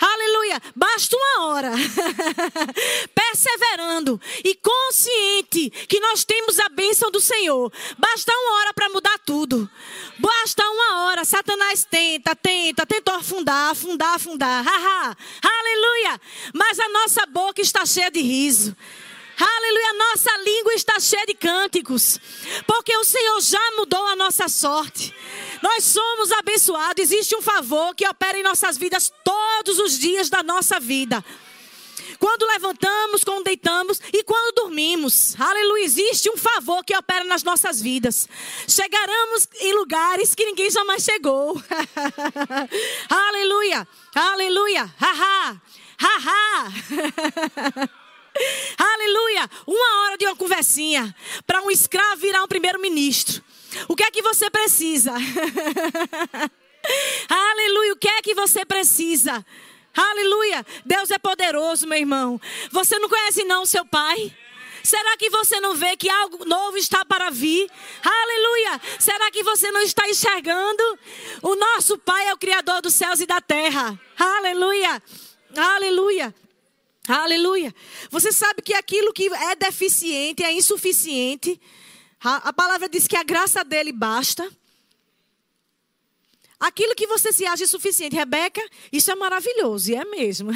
Aleluia. 0.00 0.60
Basta 0.74 1.16
uma 1.16 1.46
hora. 1.46 1.72
Perseverando 3.14 4.20
e 4.44 4.54
consciente 4.54 5.70
que 5.88 6.00
nós 6.00 6.24
temos 6.24 6.58
a 6.58 6.68
bênção 6.68 7.10
do 7.10 7.20
Senhor. 7.20 7.72
Basta 7.98 8.32
uma 8.32 8.60
hora 8.60 8.74
para 8.74 8.88
mudar 8.88 9.18
tudo. 9.20 9.68
Basta 10.18 10.62
uma 10.68 11.04
hora. 11.04 11.24
Satanás 11.24 11.84
tenta, 11.84 12.34
tenta, 12.34 12.86
tentou 12.86 13.14
afundar, 13.14 13.70
afundar, 13.70 14.14
afundar. 14.14 14.64
Aleluia. 15.42 16.20
Mas 16.54 16.78
a 16.78 16.88
nossa 16.88 17.26
boca 17.26 17.60
está 17.60 17.84
cheia 17.84 18.10
de 18.10 18.20
riso. 18.20 18.76
Aleluia, 19.38 19.92
nossa 19.92 20.34
língua 20.38 20.74
está 20.74 20.98
cheia 20.98 21.26
de 21.26 21.34
cânticos, 21.34 22.18
porque 22.66 22.96
o 22.96 23.04
Senhor 23.04 23.38
já 23.42 23.70
mudou 23.76 24.06
a 24.06 24.16
nossa 24.16 24.48
sorte. 24.48 25.14
Nós 25.62 25.84
somos 25.84 26.32
abençoados, 26.32 27.02
existe 27.02 27.36
um 27.36 27.42
favor 27.42 27.94
que 27.94 28.08
opera 28.08 28.38
em 28.38 28.42
nossas 28.42 28.78
vidas 28.78 29.12
todos 29.22 29.78
os 29.78 29.98
dias 29.98 30.30
da 30.30 30.42
nossa 30.42 30.80
vida. 30.80 31.22
Quando 32.18 32.46
levantamos, 32.46 33.24
quando 33.24 33.44
deitamos 33.44 34.00
e 34.10 34.22
quando 34.24 34.54
dormimos. 34.54 35.38
Aleluia, 35.38 35.84
existe 35.84 36.30
um 36.30 36.36
favor 36.38 36.82
que 36.82 36.96
opera 36.96 37.24
nas 37.24 37.42
nossas 37.42 37.82
vidas. 37.82 38.26
Chegaremos 38.66 39.48
em 39.60 39.74
lugares 39.74 40.34
que 40.34 40.46
ninguém 40.46 40.70
jamais 40.70 41.02
chegou. 41.02 41.60
aleluia, 43.10 43.86
aleluia, 44.14 44.94
haha, 44.98 45.60
haha. 45.98 46.72
Aleluia! 48.78 49.50
Uma 49.66 50.02
hora 50.02 50.18
de 50.18 50.26
uma 50.26 50.36
conversinha 50.36 51.14
para 51.46 51.62
um 51.62 51.70
escravo 51.70 52.20
virar 52.20 52.42
um 52.42 52.48
primeiro-ministro. 52.48 53.42
O 53.88 53.96
que 53.96 54.04
é 54.04 54.10
que 54.10 54.22
você 54.22 54.50
precisa? 54.50 55.12
Aleluia! 57.28 57.92
O 57.92 57.96
que 57.96 58.08
é 58.08 58.22
que 58.22 58.34
você 58.34 58.64
precisa? 58.64 59.44
Aleluia! 59.94 60.64
Deus 60.84 61.10
é 61.10 61.18
poderoso, 61.18 61.86
meu 61.86 61.98
irmão. 61.98 62.40
Você 62.70 62.98
não 62.98 63.08
conhece 63.08 63.44
não 63.44 63.64
seu 63.64 63.84
pai? 63.84 64.34
Será 64.82 65.16
que 65.16 65.28
você 65.30 65.58
não 65.58 65.74
vê 65.74 65.96
que 65.96 66.08
algo 66.08 66.44
novo 66.44 66.76
está 66.76 67.04
para 67.04 67.28
vir? 67.28 67.68
Aleluia! 68.04 68.80
Será 69.00 69.30
que 69.32 69.42
você 69.42 69.70
não 69.72 69.82
está 69.82 70.08
enxergando? 70.08 70.98
O 71.42 71.56
nosso 71.56 71.98
Pai 71.98 72.28
é 72.28 72.34
o 72.34 72.38
Criador 72.38 72.80
dos 72.80 72.94
céus 72.94 73.20
e 73.20 73.26
da 73.26 73.40
terra. 73.40 73.98
Aleluia! 74.16 75.02
Aleluia! 75.56 76.32
Aleluia. 77.08 77.74
Você 78.10 78.32
sabe 78.32 78.62
que 78.62 78.74
aquilo 78.74 79.12
que 79.12 79.28
é 79.28 79.54
deficiente, 79.54 80.42
é 80.42 80.52
insuficiente. 80.52 81.60
A, 82.22 82.48
a 82.48 82.52
palavra 82.52 82.88
diz 82.88 83.06
que 83.06 83.16
a 83.16 83.22
graça 83.22 83.64
dele 83.64 83.92
basta. 83.92 84.50
Aquilo 86.58 86.94
que 86.94 87.06
você 87.06 87.32
se 87.32 87.44
acha 87.44 87.64
insuficiente, 87.64 88.16
Rebeca, 88.16 88.62
isso 88.90 89.10
é 89.10 89.14
maravilhoso, 89.14 89.90
e 89.90 89.94
é 89.94 90.04
mesmo. 90.06 90.50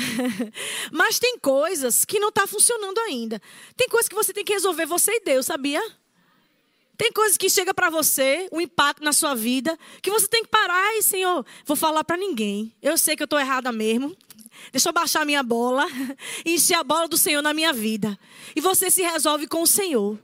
Mas 0.90 1.18
tem 1.18 1.38
coisas 1.38 2.06
que 2.06 2.18
não 2.18 2.30
estão 2.30 2.44
tá 2.44 2.50
funcionando 2.50 2.98
ainda. 3.00 3.40
Tem 3.76 3.86
coisas 3.86 4.08
que 4.08 4.14
você 4.14 4.32
tem 4.32 4.44
que 4.44 4.52
resolver 4.52 4.86
você 4.86 5.12
e 5.12 5.20
Deus, 5.20 5.44
sabia? 5.44 5.82
Tem 6.96 7.12
coisas 7.12 7.36
que 7.36 7.50
chega 7.50 7.72
para 7.72 7.90
você, 7.90 8.48
um 8.50 8.60
impacto 8.60 9.04
na 9.04 9.12
sua 9.12 9.34
vida, 9.34 9.78
que 10.02 10.10
você 10.10 10.26
tem 10.26 10.42
que 10.42 10.48
parar 10.48 10.96
e, 10.96 11.02
Senhor, 11.02 11.44
vou 11.66 11.76
falar 11.76 12.02
para 12.02 12.16
ninguém. 12.16 12.74
Eu 12.82 12.96
sei 12.96 13.14
que 13.14 13.22
eu 13.22 13.26
estou 13.26 13.38
errada 13.38 13.70
mesmo. 13.70 14.16
Deixa 14.72 14.88
eu 14.88 14.92
baixar 14.92 15.24
minha 15.26 15.42
bola 15.42 15.86
encher 16.44 16.74
a 16.74 16.84
bola 16.84 17.08
do 17.08 17.16
Senhor 17.16 17.42
na 17.42 17.52
minha 17.52 17.72
vida. 17.72 18.18
E 18.54 18.60
você 18.60 18.90
se 18.90 19.02
resolve 19.02 19.46
com 19.46 19.62
o 19.62 19.66
Senhor. 19.66 20.18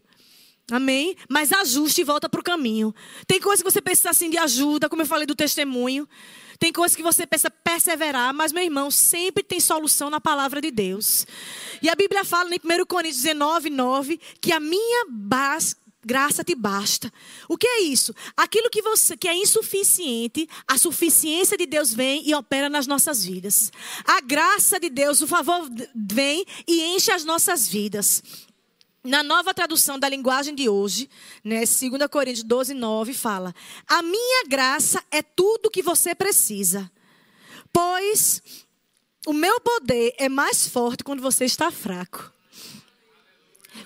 Amém? 0.70 1.16
Mas 1.28 1.52
ajuste 1.52 2.00
e 2.00 2.04
volta 2.04 2.28
para 2.28 2.40
o 2.40 2.42
caminho. 2.42 2.94
Tem 3.26 3.40
coisas 3.40 3.62
que 3.62 3.70
você 3.70 3.80
precisa 3.80 4.10
assim 4.10 4.28
de 4.28 4.36
ajuda, 4.36 4.88
como 4.88 5.02
eu 5.02 5.06
falei 5.06 5.24
do 5.24 5.34
testemunho. 5.34 6.08
Tem 6.58 6.72
coisas 6.72 6.96
que 6.96 7.02
você 7.02 7.26
precisa 7.26 7.50
perseverar, 7.50 8.34
mas 8.34 8.52
meu 8.52 8.64
irmão, 8.64 8.90
sempre 8.90 9.42
tem 9.42 9.60
solução 9.60 10.10
na 10.10 10.20
palavra 10.20 10.60
de 10.60 10.70
Deus. 10.70 11.26
E 11.82 11.88
a 11.88 11.94
Bíblia 11.94 12.24
fala 12.24 12.50
em 12.52 12.58
1 12.58 12.86
Coríntios 12.86 13.22
19, 13.22 13.70
9, 13.70 14.20
que 14.40 14.52
a 14.52 14.58
minha 14.58 15.06
base 15.08 15.76
graça 16.06 16.44
te 16.44 16.54
basta. 16.54 17.12
O 17.48 17.58
que 17.58 17.66
é 17.66 17.80
isso? 17.82 18.14
Aquilo 18.36 18.70
que 18.70 18.80
você 18.80 19.16
que 19.16 19.26
é 19.26 19.36
insuficiente, 19.36 20.48
a 20.66 20.78
suficiência 20.78 21.58
de 21.58 21.66
Deus 21.66 21.92
vem 21.92 22.26
e 22.26 22.34
opera 22.34 22.70
nas 22.70 22.86
nossas 22.86 23.24
vidas. 23.24 23.72
A 24.06 24.20
graça 24.20 24.78
de 24.78 24.88
Deus, 24.88 25.20
o 25.20 25.26
favor 25.26 25.68
vem 25.94 26.46
e 26.66 26.82
enche 26.82 27.10
as 27.10 27.24
nossas 27.24 27.66
vidas. 27.66 28.22
Na 29.02 29.22
nova 29.22 29.52
tradução 29.52 29.98
da 29.98 30.08
linguagem 30.08 30.54
de 30.54 30.68
hoje, 30.68 31.08
né, 31.44 31.60
2 31.60 32.08
Coríntios 32.10 32.44
12, 32.44 32.74
9, 32.74 33.12
fala: 33.12 33.54
A 33.86 34.02
minha 34.02 34.44
graça 34.48 35.02
é 35.10 35.22
tudo 35.22 35.70
que 35.70 35.82
você 35.82 36.14
precisa, 36.14 36.90
pois 37.72 38.42
o 39.26 39.32
meu 39.32 39.60
poder 39.60 40.14
é 40.18 40.28
mais 40.28 40.68
forte 40.68 41.04
quando 41.04 41.20
você 41.20 41.44
está 41.44 41.70
fraco. 41.70 42.35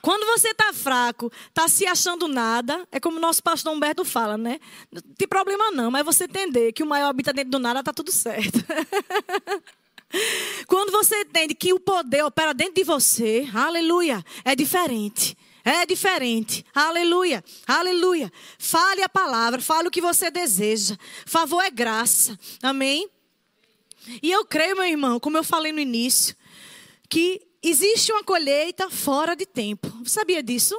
Quando 0.00 0.26
você 0.26 0.48
está 0.48 0.72
fraco, 0.72 1.32
está 1.48 1.68
se 1.68 1.86
achando 1.86 2.28
nada, 2.28 2.86
é 2.90 3.00
como 3.00 3.18
o 3.18 3.20
nosso 3.20 3.42
pastor 3.42 3.72
Humberto 3.72 4.04
fala, 4.04 4.36
né? 4.36 4.60
Não 4.90 5.02
tem 5.16 5.28
problema 5.28 5.70
não, 5.70 5.90
mas 5.90 6.04
você 6.04 6.24
entender 6.24 6.72
que 6.72 6.82
o 6.82 6.86
maior 6.86 7.08
habita 7.08 7.32
dentro 7.32 7.50
do 7.50 7.58
nada, 7.58 7.80
está 7.80 7.92
tudo 7.92 8.12
certo. 8.12 8.58
Quando 10.66 10.90
você 10.90 11.20
entende 11.20 11.54
que 11.54 11.72
o 11.72 11.80
poder 11.80 12.24
opera 12.24 12.52
dentro 12.52 12.74
de 12.74 12.84
você, 12.84 13.48
aleluia, 13.54 14.24
é 14.44 14.56
diferente. 14.56 15.36
É 15.64 15.84
diferente. 15.84 16.64
Aleluia. 16.74 17.44
Aleluia. 17.66 18.32
Fale 18.58 19.02
a 19.02 19.08
palavra, 19.08 19.60
fale 19.60 19.88
o 19.88 19.90
que 19.90 20.00
você 20.00 20.30
deseja. 20.30 20.96
Favor 21.26 21.62
é 21.62 21.70
graça. 21.70 22.38
Amém? 22.62 23.08
E 24.22 24.30
eu 24.30 24.44
creio, 24.44 24.76
meu 24.76 24.86
irmão, 24.86 25.20
como 25.20 25.36
eu 25.36 25.44
falei 25.44 25.72
no 25.72 25.78
início, 25.78 26.34
que 27.08 27.42
existe 27.62 28.12
uma 28.12 28.24
colheita 28.24 28.90
fora 28.90 29.34
de 29.34 29.46
tempo. 29.46 29.88
Você 30.02 30.20
sabia 30.20 30.42
disso? 30.42 30.78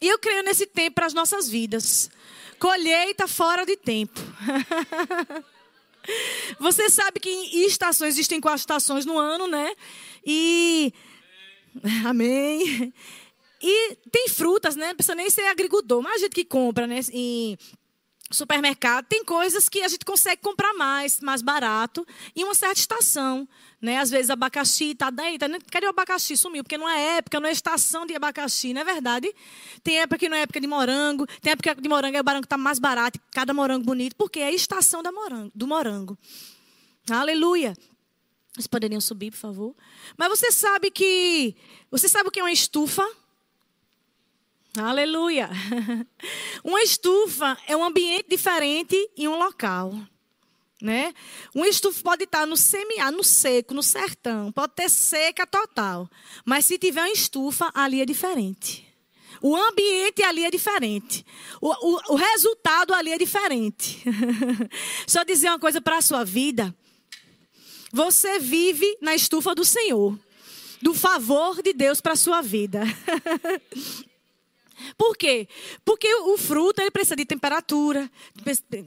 E 0.00 0.06
eu 0.06 0.18
creio 0.18 0.42
nesse 0.42 0.66
tempo 0.66 0.96
para 0.96 1.06
as 1.06 1.14
nossas 1.14 1.48
vidas. 1.48 2.10
Colheita 2.58 3.26
fora 3.26 3.64
de 3.64 3.76
tempo. 3.76 4.20
Você 6.58 6.88
sabe 6.88 7.20
que 7.20 7.28
em 7.28 7.66
estações 7.66 8.14
existem 8.14 8.40
quatro 8.40 8.60
estações 8.60 9.04
no 9.04 9.18
ano, 9.18 9.46
né? 9.46 9.74
E. 10.24 10.92
Amém. 12.06 12.92
E 13.60 13.96
tem 14.10 14.28
frutas, 14.28 14.76
né? 14.76 14.88
Não 14.88 14.94
precisa 14.94 15.14
nem 15.14 15.28
ser 15.28 15.44
agricultor, 15.46 16.00
mas 16.00 16.14
a 16.14 16.18
gente 16.18 16.34
que 16.34 16.44
compra, 16.44 16.86
né? 16.86 17.00
Em 17.12 17.58
supermercado, 18.30 19.06
tem 19.06 19.24
coisas 19.24 19.68
que 19.68 19.82
a 19.82 19.88
gente 19.88 20.04
consegue 20.04 20.42
comprar 20.42 20.74
mais, 20.74 21.20
mais 21.20 21.42
barato, 21.42 22.06
em 22.36 22.44
uma 22.44 22.54
certa 22.54 22.78
estação. 22.78 23.48
Né? 23.80 23.98
Às 23.98 24.10
vezes 24.10 24.28
abacaxi 24.28 24.90
está 24.90 25.08
daí, 25.08 25.38
tá, 25.38 25.46
cadê 25.70 25.86
o 25.86 25.90
abacaxi? 25.90 26.36
Sumiu, 26.36 26.64
porque 26.64 26.76
não 26.76 26.88
é 26.88 27.18
época, 27.18 27.38
não 27.38 27.48
é 27.48 27.52
estação 27.52 28.04
de 28.04 28.14
abacaxi, 28.14 28.72
não 28.72 28.80
é 28.80 28.84
verdade? 28.84 29.32
Tem 29.84 30.00
época 30.00 30.18
que 30.18 30.28
não 30.28 30.36
é 30.36 30.42
época 30.42 30.60
de 30.60 30.66
morango, 30.66 31.26
tem 31.40 31.52
época 31.52 31.76
de 31.76 31.88
morango, 31.88 32.16
é 32.16 32.20
o 32.20 32.24
morango 32.24 32.44
está 32.44 32.58
mais 32.58 32.80
barato, 32.80 33.20
cada 33.30 33.54
morango 33.54 33.84
bonito, 33.84 34.16
porque 34.16 34.40
é 34.40 34.46
a 34.46 34.52
estação 34.52 35.00
da 35.00 35.12
morango, 35.12 35.52
do 35.54 35.66
morango. 35.66 36.18
Aleluia. 37.08 37.74
Vocês 38.52 38.66
poderiam 38.66 39.00
subir, 39.00 39.30
por 39.30 39.38
favor? 39.38 39.76
Mas 40.16 40.28
você 40.28 40.50
sabe 40.50 40.90
que. 40.90 41.54
Você 41.92 42.08
sabe 42.08 42.28
o 42.28 42.32
que 42.32 42.40
é 42.40 42.42
uma 42.42 42.50
estufa? 42.50 43.08
Aleluia. 44.76 45.48
Uma 46.62 46.82
estufa 46.82 47.56
é 47.66 47.76
um 47.76 47.82
ambiente 47.82 48.28
diferente 48.28 48.94
em 49.16 49.26
um 49.26 49.36
local. 49.36 49.92
Né? 50.80 51.12
Um 51.54 51.64
estufa 51.64 52.02
pode 52.02 52.24
estar 52.24 52.46
no 52.46 52.56
semiárido, 52.56 53.16
no 53.16 53.24
seco, 53.24 53.74
no 53.74 53.82
sertão, 53.82 54.52
pode 54.52 54.74
ter 54.74 54.88
seca 54.88 55.44
total. 55.44 56.08
Mas 56.44 56.66
se 56.66 56.78
tiver 56.78 57.00
uma 57.00 57.10
estufa, 57.10 57.70
ali 57.74 58.00
é 58.00 58.06
diferente. 58.06 58.86
O 59.40 59.56
ambiente 59.56 60.22
ali 60.22 60.44
é 60.44 60.50
diferente. 60.50 61.24
O, 61.60 61.68
o, 61.68 62.14
o 62.14 62.16
resultado 62.16 62.92
ali 62.92 63.12
é 63.12 63.18
diferente. 63.18 64.02
Só 65.06 65.24
dizer 65.24 65.48
uma 65.48 65.58
coisa 65.58 65.80
para 65.80 65.98
a 65.98 66.02
sua 66.02 66.24
vida. 66.24 66.74
Você 67.92 68.38
vive 68.38 68.98
na 69.00 69.14
estufa 69.14 69.54
do 69.54 69.64
Senhor. 69.64 70.18
Do 70.80 70.94
favor 70.94 71.62
de 71.62 71.72
Deus 71.72 72.00
para 72.00 72.12
a 72.12 72.16
sua 72.16 72.40
vida. 72.40 72.82
Por 74.96 75.16
quê? 75.16 75.48
Porque 75.84 76.12
o 76.14 76.36
fruto 76.36 76.80
ele 76.80 76.90
precisa 76.90 77.16
de 77.16 77.24
temperatura, 77.24 78.10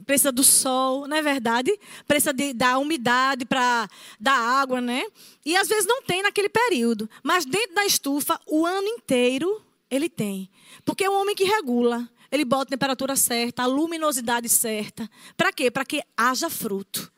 precisa 0.04 0.32
do 0.32 0.42
sol, 0.42 1.06
não 1.06 1.16
é 1.16 1.22
verdade? 1.22 1.78
Precisa 2.06 2.32
de, 2.32 2.52
da 2.52 2.78
umidade 2.78 3.44
para 3.44 3.88
dar 4.18 4.38
água, 4.38 4.80
né? 4.80 5.04
E 5.44 5.56
às 5.56 5.68
vezes 5.68 5.86
não 5.86 6.02
tem 6.02 6.22
naquele 6.22 6.48
período. 6.48 7.08
Mas 7.22 7.44
dentro 7.44 7.74
da 7.74 7.84
estufa, 7.84 8.40
o 8.46 8.64
ano 8.66 8.88
inteiro, 8.88 9.62
Ele 9.90 10.08
tem. 10.08 10.50
Porque 10.84 11.04
é 11.04 11.10
um 11.10 11.20
homem 11.20 11.34
que 11.34 11.44
regula. 11.44 12.08
Ele 12.30 12.44
bota 12.44 12.62
a 12.62 12.70
temperatura 12.70 13.14
certa, 13.14 13.62
a 13.62 13.66
luminosidade 13.66 14.48
certa. 14.48 15.08
Para 15.36 15.52
quê? 15.52 15.70
Para 15.70 15.84
que 15.84 16.02
haja 16.16 16.48
fruto. 16.48 17.12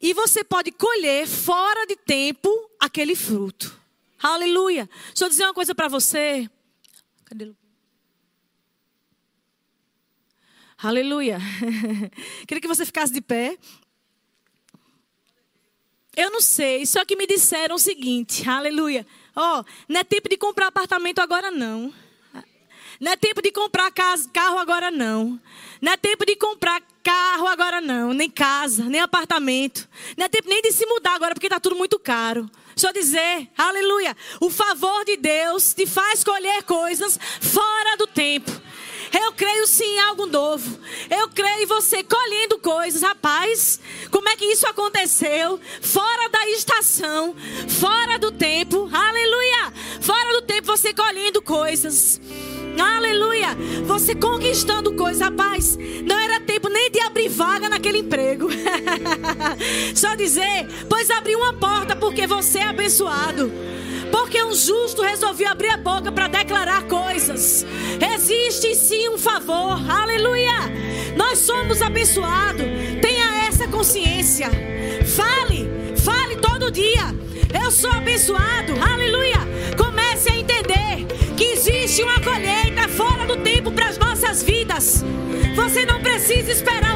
E 0.00 0.14
você 0.14 0.44
pode 0.44 0.70
colher 0.70 1.26
fora 1.26 1.84
de 1.86 1.96
tempo 1.96 2.48
aquele 2.78 3.16
fruto. 3.16 3.76
Aleluia. 4.22 4.88
Deixa 5.08 5.24
eu 5.24 5.28
dizer 5.28 5.44
uma 5.44 5.54
coisa 5.54 5.74
para 5.74 5.88
você. 5.88 6.48
Cadê 7.24 7.46
o 7.46 7.56
Aleluia. 10.80 11.38
Queria 12.46 12.60
que 12.60 12.68
você 12.68 12.86
ficasse 12.86 13.12
de 13.12 13.20
pé. 13.20 13.58
Eu 16.16 16.30
não 16.30 16.40
sei, 16.40 16.86
só 16.86 17.04
que 17.04 17.16
me 17.16 17.26
disseram 17.26 17.74
o 17.74 17.78
seguinte, 17.78 18.48
aleluia. 18.48 19.04
Ó, 19.34 19.60
oh, 19.60 19.64
não 19.88 20.00
é 20.00 20.04
tempo 20.04 20.28
de 20.28 20.36
comprar 20.36 20.68
apartamento 20.68 21.20
agora 21.20 21.50
não. 21.50 21.92
Não 23.00 23.12
é 23.12 23.16
tempo 23.16 23.40
de 23.40 23.52
comprar 23.52 23.90
casa, 23.92 24.28
carro 24.32 24.58
agora 24.58 24.90
não. 24.90 25.40
Não 25.80 25.92
é 25.92 25.96
tempo 25.96 26.24
de 26.24 26.34
comprar 26.36 26.82
carro 27.02 27.46
agora 27.46 27.80
não, 27.80 28.12
nem 28.12 28.28
casa, 28.30 28.84
nem 28.84 29.00
apartamento. 29.00 29.88
Não 30.16 30.26
é 30.26 30.28
tempo 30.28 30.48
nem 30.48 30.60
de 30.62 30.72
se 30.72 30.84
mudar 30.86 31.14
agora 31.14 31.34
porque 31.34 31.46
está 31.46 31.60
tudo 31.60 31.76
muito 31.76 31.98
caro. 31.98 32.50
Eu 32.80 32.92
dizer, 32.92 33.48
aleluia. 33.56 34.16
O 34.40 34.50
favor 34.50 35.04
de 35.04 35.16
Deus 35.16 35.74
te 35.74 35.86
faz 35.86 36.22
colher 36.22 36.62
coisas 36.62 37.18
fora 37.40 37.96
do 37.96 38.06
tempo. 38.06 38.50
Eu 39.12 39.32
creio 39.32 39.66
sim 39.66 39.84
em 39.84 40.00
algo 40.00 40.26
novo. 40.26 40.78
Eu 41.10 41.28
creio 41.28 41.62
em 41.62 41.66
você 41.66 42.02
colhendo 42.02 42.58
coisas. 42.58 43.02
Rapaz, 43.02 43.80
como 44.10 44.28
é 44.28 44.36
que 44.36 44.44
isso 44.44 44.66
aconteceu? 44.66 45.60
Fora 45.80 46.28
da 46.28 46.48
estação, 46.50 47.34
fora 47.68 48.18
do 48.18 48.30
tempo. 48.32 48.88
Aleluia! 48.92 49.72
Fora 50.00 50.32
do 50.32 50.42
tempo 50.42 50.66
você 50.66 50.92
colhendo 50.92 51.40
coisas. 51.42 52.20
Aleluia! 52.80 53.48
Você 53.86 54.14
conquistando 54.14 54.92
coisas, 54.94 55.20
rapaz. 55.20 55.76
Não 56.04 56.18
era 56.18 56.40
tempo 56.40 56.68
nem 56.68 56.90
de 56.90 57.00
abrir 57.00 57.28
vaga 57.28 57.68
naquele 57.68 57.98
emprego. 57.98 58.48
Só 59.94 60.14
dizer, 60.14 60.66
pois 60.88 61.10
abri 61.10 61.34
uma 61.34 61.54
porta 61.54 61.96
porque 61.96 62.26
você 62.26 62.58
é 62.58 62.68
abençoado. 62.68 63.50
Porque 64.10 64.42
um 64.42 64.54
justo 64.54 65.02
resolveu 65.02 65.48
abrir 65.48 65.70
a 65.70 65.76
boca 65.76 66.10
para 66.10 66.28
declarar 66.28 66.82
coisas. 66.84 67.64
Existe 68.14 68.74
sim 68.74 69.08
um 69.08 69.18
favor. 69.18 69.78
Aleluia! 69.90 70.52
Nós 71.16 71.38
somos 71.38 71.82
abençoados. 71.82 72.66
Tenha 73.00 73.46
essa 73.46 73.66
consciência. 73.68 74.50
Fale, 75.16 75.68
fale 75.96 76.36
todo 76.36 76.70
dia. 76.70 77.14
Eu 77.62 77.70
sou 77.70 77.90
abençoado. 77.90 78.72
Aleluia! 78.80 79.38
Comece 79.76 80.30
a 80.30 80.36
entender 80.36 81.06
que 81.36 81.44
existe 81.44 82.02
uma 82.02 82.20
colheita 82.20 82.88
fora 82.88 83.26
do 83.26 83.36
tempo 83.38 83.70
para 83.72 83.88
as 83.88 83.98
nossas 83.98 84.42
vidas. 84.42 85.04
Você 85.54 85.86
não 85.86 86.00
precisa 86.00 86.50
esperar 86.50 86.88